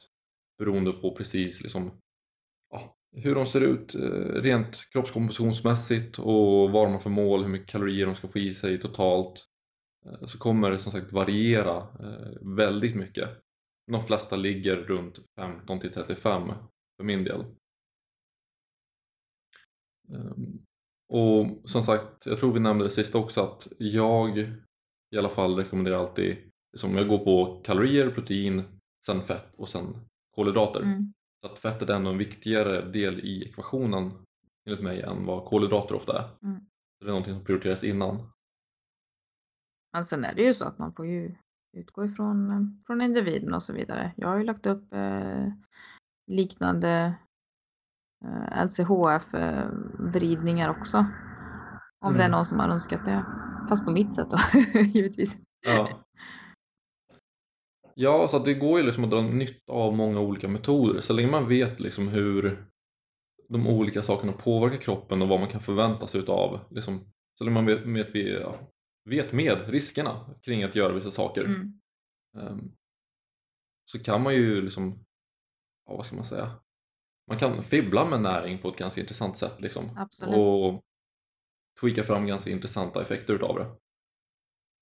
[0.58, 2.00] Beroende på precis liksom,
[2.70, 7.50] ja, hur de ser ut eh, rent kroppskompositionsmässigt och vad de har för mål, hur
[7.50, 9.44] mycket kalorier de ska få i sig totalt.
[10.06, 11.88] Eh, så kommer det som sagt variera
[12.40, 13.28] väldigt mycket.
[13.86, 16.52] De flesta ligger runt 15 till 35
[16.96, 17.44] för min del.
[20.08, 20.63] Ehm,
[21.08, 24.38] och som sagt, jag tror vi nämnde det sista också att jag
[25.10, 26.36] i alla fall rekommenderar alltid,
[26.76, 28.62] som jag går på kalorier, protein,
[29.06, 29.96] sen fett och sen
[30.34, 30.80] kolhydrater.
[30.80, 31.12] Mm.
[31.40, 34.10] Så att fettet är ändå en viktigare del i ekvationen
[34.66, 36.46] enligt mig än vad kolhydrater ofta är.
[36.46, 36.60] Mm.
[37.00, 38.30] Det är någonting som prioriteras innan.
[39.92, 41.34] Men sen är det ju så att man får ju
[41.76, 44.12] utgå ifrån eh, från individen och så vidare.
[44.16, 45.48] Jag har ju lagt upp eh,
[46.26, 47.14] liknande
[48.64, 51.06] LCHF-vridningar också.
[52.00, 52.30] Om det är Mm.
[52.30, 53.24] någon som har önskat det.
[53.68, 54.38] Fast på mitt sätt då,
[54.80, 55.36] givetvis.
[55.66, 55.88] Ja.
[57.94, 61.00] Ja, så det går ju liksom att dra nytta av många olika metoder.
[61.00, 62.66] Så länge man vet liksom hur
[63.48, 66.60] de olika sakerna påverkar kroppen och vad man kan förvänta sig utav.
[66.70, 67.00] Liksom,
[67.38, 68.56] så länge man vet, vet, ja,
[69.04, 71.44] vet med riskerna kring att göra vissa saker.
[71.44, 71.80] Mm.
[72.38, 72.72] ehm,
[73.90, 75.04] så kan man ju liksom,
[75.86, 76.50] ja, vad ska man säga?
[77.26, 79.96] Man kan fibbla med näring på ett ganska intressant sätt liksom.
[79.98, 80.34] Absolut.
[80.34, 80.84] Och
[81.80, 83.76] tweaka fram ganska intressanta effekter utav det.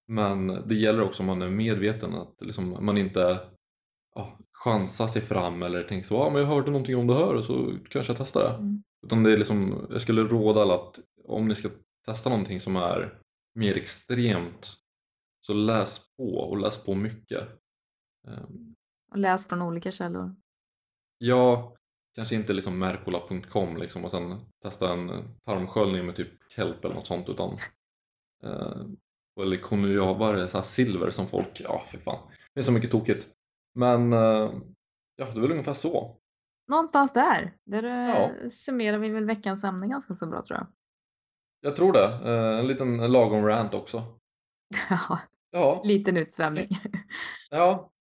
[0.09, 3.41] Men det gäller också om man är medveten att liksom man inte
[4.15, 7.35] ja, chansar sig fram eller tänker så, ja men jag hörde någonting om det här
[7.35, 8.57] och så kanske jag testar det.
[8.57, 8.83] Mm.
[9.07, 11.71] Utan det är liksom, jag skulle råda alla att om ni ska
[12.07, 13.21] testa någonting som är
[13.55, 14.75] mer extremt
[15.41, 17.49] så läs på och läs på mycket.
[18.29, 18.75] Ehm,
[19.11, 20.37] Och läs från olika källor.
[21.19, 21.77] Ja,
[22.15, 27.07] kanske inte liksom mercola.com liksom och sen testa en tarmsköljning med typ kelp eller något
[27.07, 27.59] sånt utan
[28.45, 28.83] eh,
[29.41, 32.73] eller konjava, det är så här silver som folk, ja för fan, det är så
[32.73, 33.29] mycket tokigt.
[33.75, 34.53] Men eh,
[35.17, 36.17] ja, det är väl ungefär så.
[36.69, 37.57] Någonstans där.
[37.65, 38.31] Där Ja.
[38.43, 38.51] ja.
[38.51, 40.67] summerar vi väl veckans ämne ganska så bra tror jag.
[41.61, 42.05] Jag tror det.
[42.05, 44.05] Eh, en liten lagom rant också.
[44.91, 45.19] Ja,
[45.51, 46.69] Ja, Liten utsvävning.
[47.51, 47.92] ja.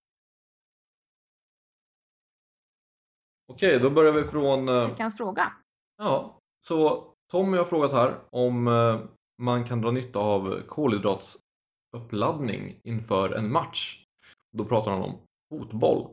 [3.52, 5.52] Okej, då börjar vi från eh, Veckans fråga.
[5.98, 9.00] Ja, så Tommy har frågat här om eh,
[9.42, 14.04] man kan dra nytta av kolhydratsuppladdning inför en match.
[14.52, 15.18] Då pratar han om
[15.50, 16.08] fotboll.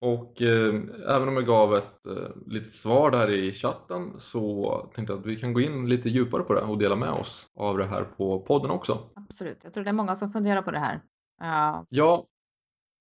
[0.00, 0.74] Och eh,
[1.08, 5.26] även om jag gav ett eh, litet svar där i chatten så tänkte jag att
[5.26, 8.04] vi kan gå in lite djupare på det och dela med oss av det här
[8.04, 9.10] på podden också.
[9.14, 9.64] Absolut.
[9.64, 11.00] Jag tror det är många som funderar på det här.
[11.40, 12.26] Ja, Ja,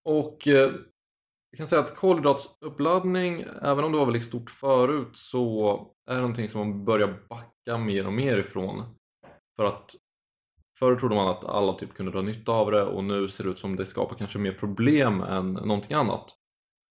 [0.06, 0.72] och eh,
[1.54, 5.78] jag kan säga att kolhydratsuppladdning, även om det var väldigt stort förut, så
[6.08, 8.84] är det någonting som man börjar backa mer och mer ifrån.
[9.56, 9.95] För att
[10.80, 13.49] förr trodde man att alla typ kunde dra nytta av det och nu ser det
[13.49, 16.36] ut som det skapar kanske mer problem än någonting annat.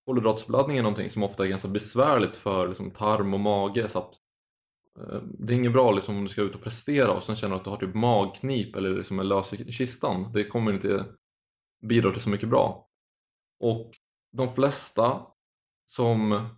[0.06, 4.14] Kolhydratsuppladdning är någonting som ofta är ganska besvärligt för liksom, tarm och mage så att
[4.98, 7.54] eh, det är inget bra liksom, om du ska ut och prestera och sen känner
[7.54, 10.32] du att du har typ magknip eller liksom är lös i kistan.
[10.32, 11.06] Det kommer inte
[11.86, 12.88] bidra till så mycket bra.
[13.60, 13.92] Och
[14.32, 15.26] de flesta
[15.86, 16.48] som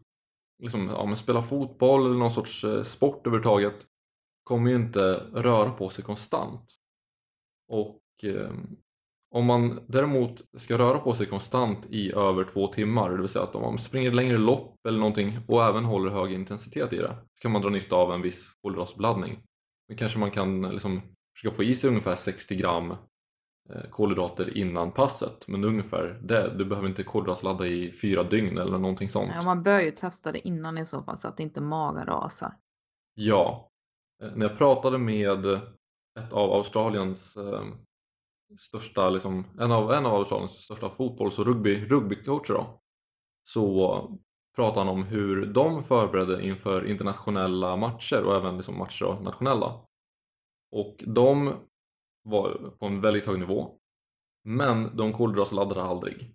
[0.62, 3.86] liksom, ja, men spelar fotboll eller någon sorts eh, sport överhuvudtaget
[4.44, 5.00] kommer ju inte
[5.32, 6.70] röra på sig konstant.
[7.68, 8.52] Och eh,
[9.30, 13.42] om man däremot ska röra på sig konstant i över två timmar, det vill säga
[13.42, 17.16] att om man springer längre lopp eller någonting och även håller hög intensitet i det,
[17.34, 19.42] så kan man dra nytta av en viss kolhydratsbeladdning.
[19.88, 21.02] Då kanske man kan liksom
[21.36, 22.94] försöka få i sig ungefär 60 gram
[23.90, 26.54] kolhydrater innan passet, men ungefär det.
[26.58, 29.30] Du behöver inte kolhydratladda i fyra dygn eller någonting sånt.
[29.34, 32.56] Ja, man bör ju testa det innan i så fall så att inte magen rasar.
[33.14, 33.70] Ja.
[34.22, 35.44] Eh, När jag pratade med
[36.20, 37.64] ett av Australiens eh,
[38.58, 42.80] största, liksom, en, av, en av Australiens största fotbolls och rugby, rugbycoacher då,
[43.48, 44.18] så
[44.56, 49.80] pratade han om hur de förberedde inför internationella matcher och även liksom matcher nationella.
[50.72, 51.54] och de
[52.24, 53.78] var på en väldigt hög nivå
[54.44, 56.34] men de kolhydratladdade aldrig.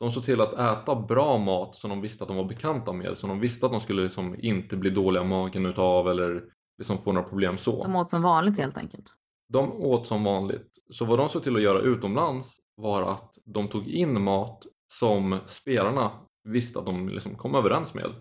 [0.00, 3.18] De såg till att äta bra mat som de visste att de var bekanta med,
[3.18, 6.44] som de visste att de skulle liksom inte bli dåliga i magen utav eller
[6.78, 7.82] liksom få några problem så.
[7.82, 9.14] De åt som vanligt helt enkelt.
[9.48, 10.68] De åt som vanligt.
[10.90, 14.62] Så vad de såg till att göra utomlands var att de tog in mat
[14.92, 16.10] som spelarna
[16.44, 18.14] visste att de liksom kom överens med.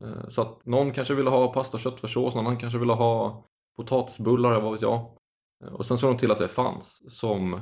[0.00, 3.44] Eh, så att någon kanske ville ha pasta och köttfärssås, någon annan kanske ville ha
[3.76, 5.16] potatisbullar, vad vet jag.
[5.64, 7.60] Och sen såg de till att det fanns som,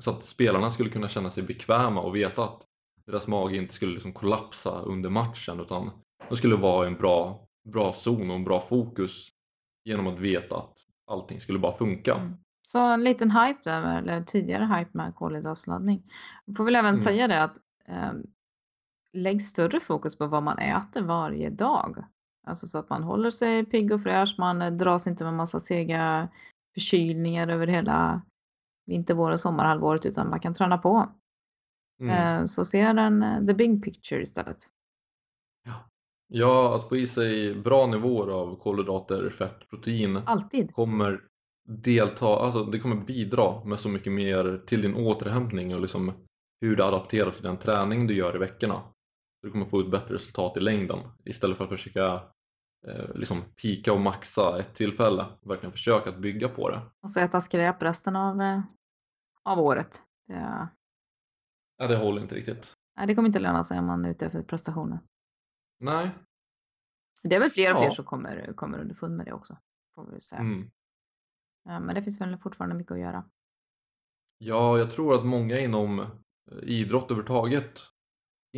[0.00, 2.62] så att spelarna skulle kunna känna sig bekväma och veta att
[3.06, 5.90] deras mage inte skulle liksom kollapsa under matchen utan
[6.28, 9.28] de skulle vara i en bra, bra zon och en bra fokus
[9.84, 10.74] genom att veta att
[11.10, 12.14] allting skulle bara funka.
[12.14, 12.36] Mm.
[12.62, 16.02] Så en liten hype där, eller tidigare hype med kolhydratladdning.
[16.44, 16.96] Jag får väl även Mm.
[16.96, 17.56] säga det att
[17.88, 18.12] eh,
[19.12, 22.04] lägg större fokus på vad man äter varje dag.
[22.46, 26.28] Alltså så att man håller sig pigg och fräsch, man dras inte med massa sega
[26.74, 28.22] förkylningar över hela
[28.86, 31.08] vinter, vår och sommarhalvåret utan man kan träna på.
[32.00, 32.40] Mm.
[32.40, 34.58] Eh, så ser den eh, the big picture istället.
[36.30, 40.74] Ja, att få i sig bra nivåer av kolhydrater, fett, protein Alltid.
[40.74, 41.20] kommer
[41.68, 46.12] delta, alltså det kommer bidra med så mycket mer till din återhämtning och liksom
[46.60, 48.82] hur du adapterar till den träning du gör i veckorna.
[49.42, 52.22] Du kommer få ett bättre resultat i längden istället för att försöka
[53.14, 55.26] liksom pika och maxa ett tillfälle.
[55.42, 56.80] Verkligen försöka att bygga på det.
[57.00, 58.60] Och så äta skräp resten av, eh,
[59.44, 60.02] av året.
[60.26, 60.68] Det,
[61.80, 62.76] Ja, det håller inte riktigt.
[62.96, 64.98] nej, det kommer inte löna sig om man är ute efter prestationer.
[65.80, 66.10] Nej.
[67.22, 67.94] Det är väl fler och fler Ja.
[67.94, 69.56] som kommer, kommer underfund med det också.
[69.94, 70.40] Får vi säga.
[70.40, 70.70] Mm.
[71.64, 73.24] Ja, men det finns väl fortfarande mycket att göra.
[74.38, 76.08] Ja, jag tror att många inom eh,
[76.62, 77.80] idrott överhuvudtaget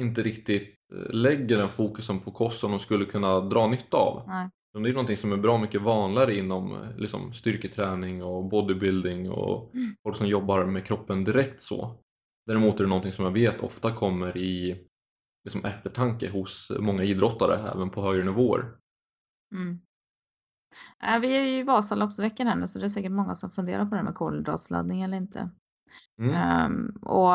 [0.01, 4.23] inte riktigt eh, lägger den fokusen på kost som de skulle kunna dra nytta av.
[4.27, 4.49] Nej.
[4.73, 9.75] Det är någonting som är bra mycket vanligare inom eh, liksom, styrketräning och bodybuilding och
[9.75, 9.95] Mm.
[10.03, 11.97] folk som jobbar med kroppen direkt så.
[12.47, 14.87] Däremot är det någonting som jag vet ofta kommer i
[15.45, 18.77] liksom, eftertanke hos många idrottare även på högre nivåer.
[19.55, 19.81] Mm.
[21.03, 23.85] Äh, vi är ju i Vasaloppsveckan här nu så det är säkert många som funderar
[23.85, 25.51] på det här med kolhydratsladdning eller inte.
[26.19, 26.35] Mm.
[26.35, 27.35] Ehm, och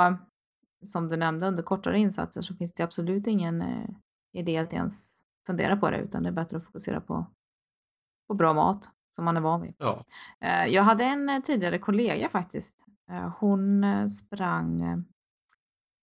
[0.83, 3.89] som du nämnde under kortare insatser så finns det absolut ingen eh,
[4.33, 7.25] idé att ens fundera på det utan det är bättre att fokusera på,
[8.27, 9.75] på bra mat som man är van vid.
[9.77, 10.05] Ja.
[10.41, 12.81] Eh, Jag hade en eh, tidigare kollega faktiskt.
[13.39, 15.03] Hon sprang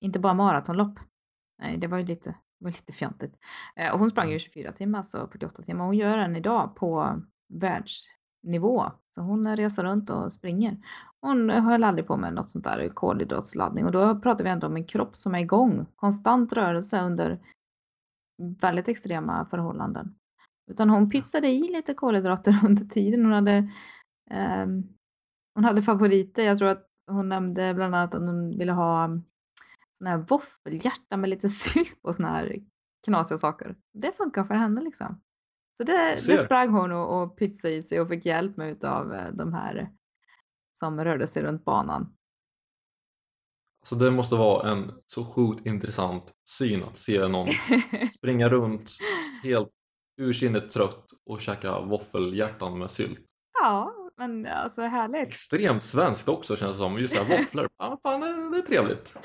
[0.00, 0.98] inte bara maratonlopp.
[1.58, 3.34] Nej, det var ju lite, var lite fjantigt.
[3.92, 5.84] Hon sprang ju 24 timmar, alltså 48 timmar.
[5.84, 7.22] Hon gör den idag på
[8.42, 8.90] världsnivå.
[9.14, 10.76] Så hon eh, reser runt och springer.
[11.20, 13.84] Hon eh, höll aldrig på med något sånt där kolhydratsladdning.
[13.84, 15.86] Och då pratar vi ändå om en kropp som är igång.
[15.96, 17.38] Konstant rörelse under
[18.60, 20.14] väldigt extrema förhållanden.
[20.70, 23.24] Utan hon pytsade i lite kolhydrater under tiden.
[23.24, 23.68] Hon hade,
[24.30, 24.82] ehm,
[25.54, 26.42] hon hade favoriter.
[26.42, 29.08] Jag tror att hon nämnde bland annat att hon ville ha
[29.98, 32.56] såna här våffelhjärta med lite sylt på såna här
[33.04, 33.76] knasiga saker.
[33.92, 35.20] Det funkar för henne liksom.
[35.86, 39.30] Så det, det sprang hon och, och pytsade i sig och fick hjälp med av
[39.32, 39.90] de här
[40.72, 42.16] som rörde sig runt banan.
[43.84, 47.48] Så det måste vara en så sjukt intressant syn att se någon
[48.18, 48.90] springa runt
[49.42, 49.70] helt
[50.16, 53.20] ursinnigt trött och käka våffelhjärtan med sylt.
[53.62, 55.28] ja, men alltså härligt.
[55.28, 56.98] Extremt svenskt också känns det som.
[56.98, 57.68] Just det här våfflor.
[57.78, 59.16] Ja, fan det, det är trevligt.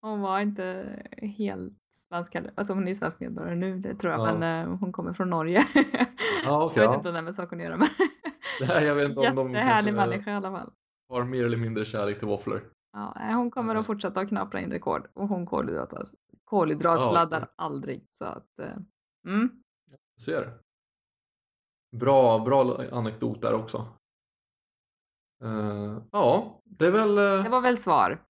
[0.00, 0.96] Hon var inte
[1.38, 1.72] helt
[2.08, 2.52] svensk heller.
[2.56, 4.34] Alltså hon är ju svensk medborgare nu, det tror jag, Ja.
[4.38, 5.66] men eh, hon kommer från Norge.
[6.44, 6.82] Ja, okej.
[6.82, 7.88] jag vet inte om det med saken att göra, men
[8.68, 10.72] Nej, jag vet inte om de kanske människa i alla fall.
[11.08, 12.70] har mer eller mindre kärlek till våfflor.
[12.92, 17.54] Ja, hon kommer att fortsätta att knapra in rekord och hon kolhydratas, kolhydratsladdar Ja, okej.
[17.56, 18.06] aldrig.
[18.10, 18.76] Så att, eh,
[19.26, 19.62] mm.
[19.90, 20.58] Jag ser.
[21.96, 23.86] Bra, bra anekdot där också.
[25.44, 27.18] Eh, ja, det är väl...
[27.18, 28.22] eh, Det var väl svar?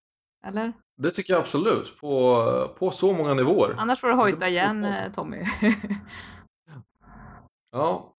[0.45, 0.73] Eller?
[0.99, 2.01] Det tycker jag absolut.
[2.01, 3.75] På, på så många nivåer.
[3.79, 5.43] Annars får du hojta igen eh, Tommy.
[7.73, 8.15] Ja,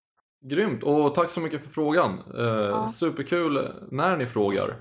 [0.46, 0.84] grymt.
[0.84, 2.20] Och tack så mycket för frågan.
[2.38, 2.90] Eh, Ja.
[2.90, 4.76] Superkul när ni frågar.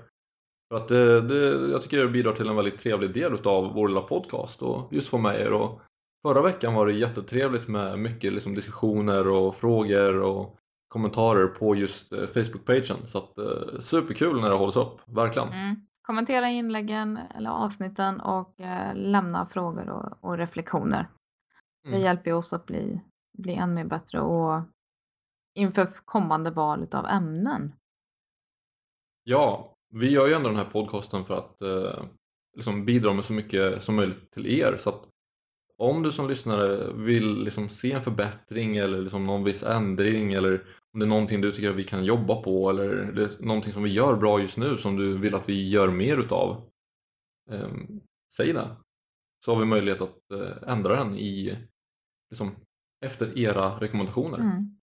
[0.69, 3.87] För att det, det, jag tycker det bidrar till en väldigt trevlig del av vår
[3.87, 5.53] lilla podcast och just få med er.
[5.53, 5.81] Och
[6.27, 12.13] förra veckan var det jättetrevligt med mycket liksom, diskussioner och frågor och kommentarer på just
[12.13, 13.05] eh, Facebook-pagen.
[13.05, 15.47] Så att, eh, superkul när det hålls upp, verkligen.
[15.47, 15.75] Mm.
[16.09, 21.07] Kommentera inläggen eller avsnitten och eh, lämna frågor och, och reflektioner.
[21.83, 22.01] Det Mm.
[22.01, 23.01] hjälper oss att bli,
[23.37, 24.61] bli än mer bättre och
[25.55, 27.73] inför kommande val av ämnen.
[29.23, 32.03] Ja, vi gör ju ändå den här podcasten för att eh,
[32.57, 34.77] liksom bidra med så mycket som möjligt till er.
[34.79, 35.07] Så att
[35.77, 40.65] om du som lyssnare vill liksom se en förbättring eller liksom någon viss ändring eller
[40.93, 43.73] om det är någonting du tycker att vi kan jobba på eller det är någonting
[43.73, 46.69] som vi gör bra just nu som du vill att vi gör mer utav.
[47.51, 47.69] Eh,
[48.35, 48.75] säg det.
[49.45, 51.57] Så har vi möjlighet att eh, ändra den i
[52.29, 52.55] liksom,
[53.05, 54.37] efter era rekommendationer.
[54.37, 54.79] Mm.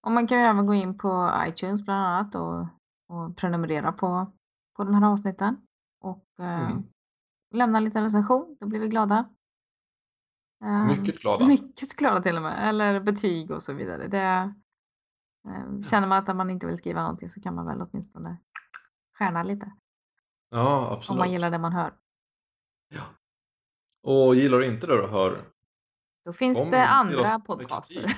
[0.00, 2.60] Och man kan ju även gå in på iTunes bland annat och,
[3.08, 4.32] och prenumerera på,
[4.76, 5.56] på de här avsnitten.
[6.04, 6.82] Och eh, Mm.
[7.54, 9.28] lämna en liten recension, då blir vi glada.
[10.64, 11.46] Eh, Mycket glada.
[11.46, 12.68] Mycket glada till och med.
[12.68, 14.06] Eller betyg och så vidare.
[14.08, 14.54] Det,
[15.90, 18.36] känner man att man inte vill skriva någonting så kan man väl åtminstone
[19.18, 19.72] stjärna lite.
[20.50, 21.26] Ja, Om man absolut.
[21.28, 21.92] gillar det man hör.
[22.88, 23.02] Ja.
[24.02, 25.44] Och gillar du inte det du hör?
[26.24, 28.16] Då finns Kom det andra podcaster.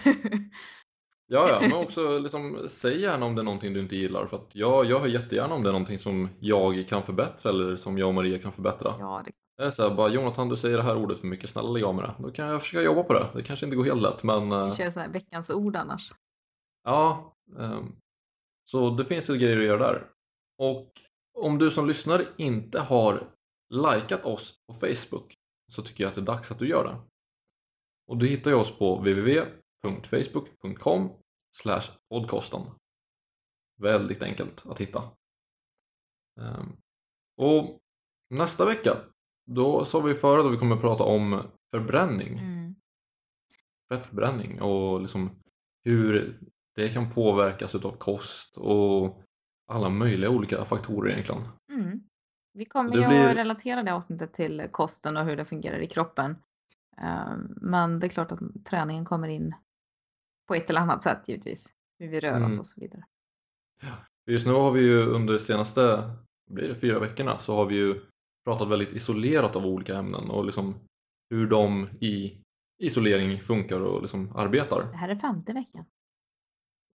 [1.30, 4.26] Ja, ja, men också liksom, säg gärna om det är någonting du inte gillar.
[4.26, 7.76] För att jag, jag hör jättegärna om det är någonting som jag kan förbättra eller
[7.76, 8.94] som jag och Maria kan förbättra.
[8.98, 11.50] ja, det, Det är så här, bara Jonathan du säger det här ordet för mycket,
[11.50, 12.14] snälla lägg av med det.
[12.18, 13.26] Då kan jag försöka jobba på det.
[13.34, 16.12] Det kanske inte går helt lätt men eh, vi kör så här veckans ord annars.
[16.88, 17.34] Ja.
[17.58, 17.96] ehm,
[18.64, 20.10] så det finns ju grejer att göra där.
[20.58, 20.92] Och
[21.38, 23.34] om du som lyssnar inte har
[23.74, 25.34] likat oss på Facebook
[25.72, 26.96] så tycker jag att det är dags att du gör det.
[28.06, 31.10] Och du hittar ju oss på www.facebook.com
[32.08, 32.62] podcasten.
[33.82, 35.10] Väldigt enkelt att hitta.
[36.40, 36.76] Ehm,
[37.36, 37.78] Och
[38.30, 39.04] nästa vecka,
[39.46, 42.74] då sa vi förut att vi kommer att prata om förbränning, Mm.
[43.88, 45.42] fettförbränning och liksom
[45.84, 46.38] hur
[46.78, 49.22] det kan påverkas utav kost och
[49.72, 51.42] alla möjliga olika faktorer egentligen.
[51.72, 52.00] Mm.
[52.54, 55.78] Vi kommer Det ju blir- att relatera det avsnittet till kosten och hur det fungerar
[55.78, 56.36] i kroppen.
[57.02, 59.54] Eh, Men det är klart att träningen kommer in
[60.48, 61.72] på ett eller annat sätt givetvis.
[61.98, 62.58] Hur vi rör oss Mm.
[62.58, 63.04] och så vidare.
[64.26, 66.10] Just nu har vi ju under de senaste
[66.50, 68.00] blir det fyra veckorna så har vi ju
[68.44, 70.74] pratat väldigt isolerat av olika ämnen och liksom
[71.30, 72.40] hur de i
[72.82, 74.88] isolering funkar och liksom arbetar.
[74.90, 75.84] Det här är femte veckan.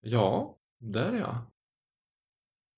[0.06, 1.36] Ja, där är jag.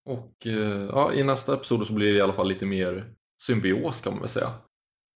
[0.05, 3.13] Och eh, ja, i nästa episod så blir det i alla fall lite mer
[3.43, 4.53] symbios kan man väl säga.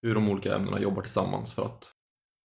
[0.03, 1.93] Hur de olika ämnena jobbar tillsammans för att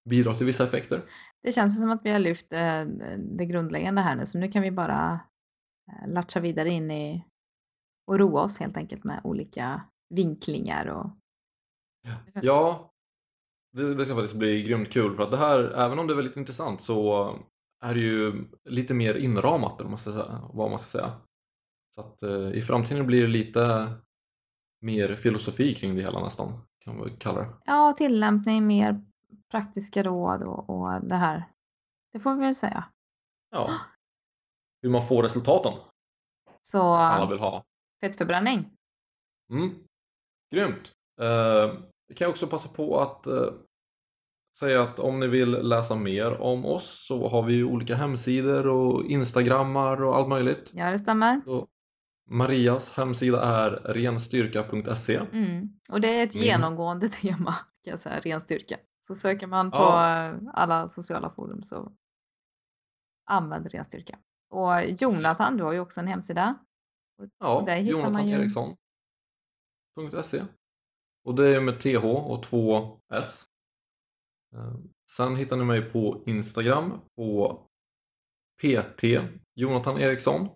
[0.09, 1.03] bidra till vissa effekter.
[1.43, 2.85] Det känns som att vi har lyft eh,
[3.17, 5.19] det grundläggande här nu så nu kan vi bara
[5.91, 7.25] eh, latcha vidare in i
[8.07, 11.09] och roa oss helt enkelt med olika vinklingar och
[12.41, 12.93] Ja,
[13.71, 16.15] det, det ska faktiskt bli grymt kul för att det här, även om det är
[16.15, 17.29] väldigt intressant så
[17.83, 20.41] är det ju lite mer inramat man ska säga.
[20.53, 21.21] Vad man ska säga.
[21.95, 23.93] Så att eh, i framtiden blir det lite
[24.81, 27.49] mer filosofi kring det hela nästan, kan man kalla det.
[27.65, 29.01] ja, tillämpning, mer
[29.51, 31.43] praktiska råd och, och det här.
[32.13, 32.85] Det får vi väl säga.
[33.51, 33.69] Ja.
[34.81, 35.73] Hur man får resultaten
[36.61, 37.63] Så alla vill ha.
[38.01, 38.69] fettförbränning.
[39.49, 39.75] Mm.
[40.51, 40.91] Grymt!
[41.21, 41.73] Eh,
[42.07, 43.53] vi kan också passa på att eh,
[44.59, 48.67] säga att om ni vill läsa mer om oss så har vi ju olika hemsidor
[48.67, 50.69] och instagrammar och allt möjligt.
[50.73, 51.41] Ja, det stämmer.
[51.45, 51.67] Så
[52.29, 55.15] Marias hemsida är renstyrka.se.
[55.15, 55.69] Mm.
[55.89, 57.51] Och det är ett Min- genomgående tema,
[57.83, 58.77] kan jag säga, ren styrka.
[58.99, 60.33] Så söker man på Ja.
[60.53, 61.91] alla sociala forum så
[63.25, 64.17] använd ren styrka.
[64.49, 66.55] Och Jonathan, du har ju också en hemsida.
[67.21, 68.35] Och, Ja, där hittar Jonathan man ju...
[69.95, 70.43] Eriksson.se.
[71.25, 73.45] Och det är med TH och två S.
[74.53, 74.73] Eh,
[75.17, 77.59] Sen hittar ni mig på Instagram på
[78.61, 79.03] PT
[79.55, 80.49] Jonathan Eriksson.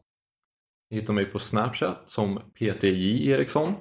[0.90, 3.74] Ni hittar mig på Snapchat som PTJ Eriksson.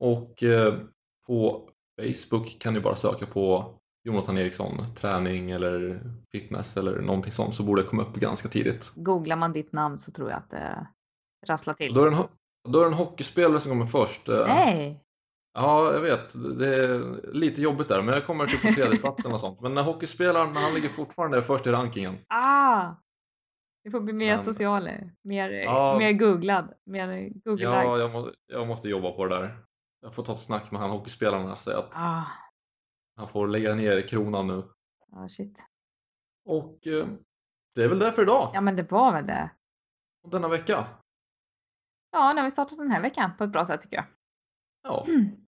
[0.00, 0.78] Och eh,
[1.26, 1.70] på
[2.00, 3.74] Facebook kan ni bara söka på
[4.04, 6.02] Jonathan Eriksson träning eller
[6.32, 8.92] fitness eller någonting sånt så borde det komma upp ganska tidigt.
[8.94, 10.86] Googlar man ditt namn så tror jag att det
[11.46, 11.94] rasslar till.
[11.94, 12.22] Då är det en,
[12.72, 14.28] då är det en hockeyspelare som kommer först.
[14.28, 15.02] Eh, Nej!
[15.58, 16.32] Ja, jag vet.
[16.58, 19.60] Det är lite jobbigt där, men jag kommer typ på tredjeplatsen och sånt.
[19.60, 22.18] Men när hockeyspelaren, han ligger fortfarande först i rankingen.
[22.28, 22.94] Ah!
[23.82, 24.90] Vi får bli mer Men- sociala,
[25.24, 25.98] mer, Ja.
[25.98, 29.58] mer googlad, mer Ja, jag, må, jag måste jobba på det där.
[30.00, 32.22] Jag får ta ett snack med han hockeyspelaren och säga att Ah,
[33.16, 34.62] han får lägga ner kronan nu.
[35.12, 35.66] ah, shit.
[36.44, 37.06] Och eh,
[37.74, 38.50] det är väl det för idag.
[38.54, 39.50] Ja, men det var väl det.
[40.24, 40.86] Och denna vecka.
[42.12, 44.04] Ja, nu har vi startat den här veckan på ett bra sätt tycker jag.
[44.82, 45.45] Ja, Mm,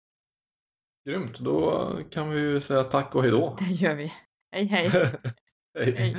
[1.06, 1.40] grymt.
[1.40, 3.58] Då kan vi ju säga tack och hej då.
[3.60, 4.14] det gör vi.
[4.52, 4.90] Hej, hej.
[5.76, 5.96] Hej.
[5.98, 6.18] Hej.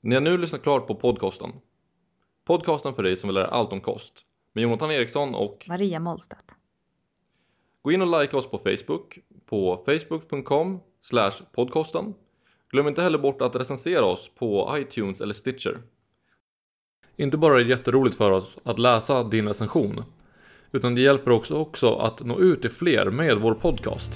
[0.00, 1.52] Ni har nu lyssnat klart på podcasten.
[2.44, 4.24] Podcasten för dig som vill lära allt om kost.
[4.52, 6.44] Med Jonathan Eriksson och Maria Mollstedt.
[7.82, 10.80] Gå in och like oss på Facebook på facebook.com
[11.52, 12.14] podcasten.
[12.70, 15.82] Glöm inte heller bort att recensera oss på iTunes eller Stitcher.
[17.16, 20.04] Inte bara är det jätteroligt för oss att läsa din recension,
[20.72, 24.10] utan det hjälper också, också att nå ut till fler med vår podcast.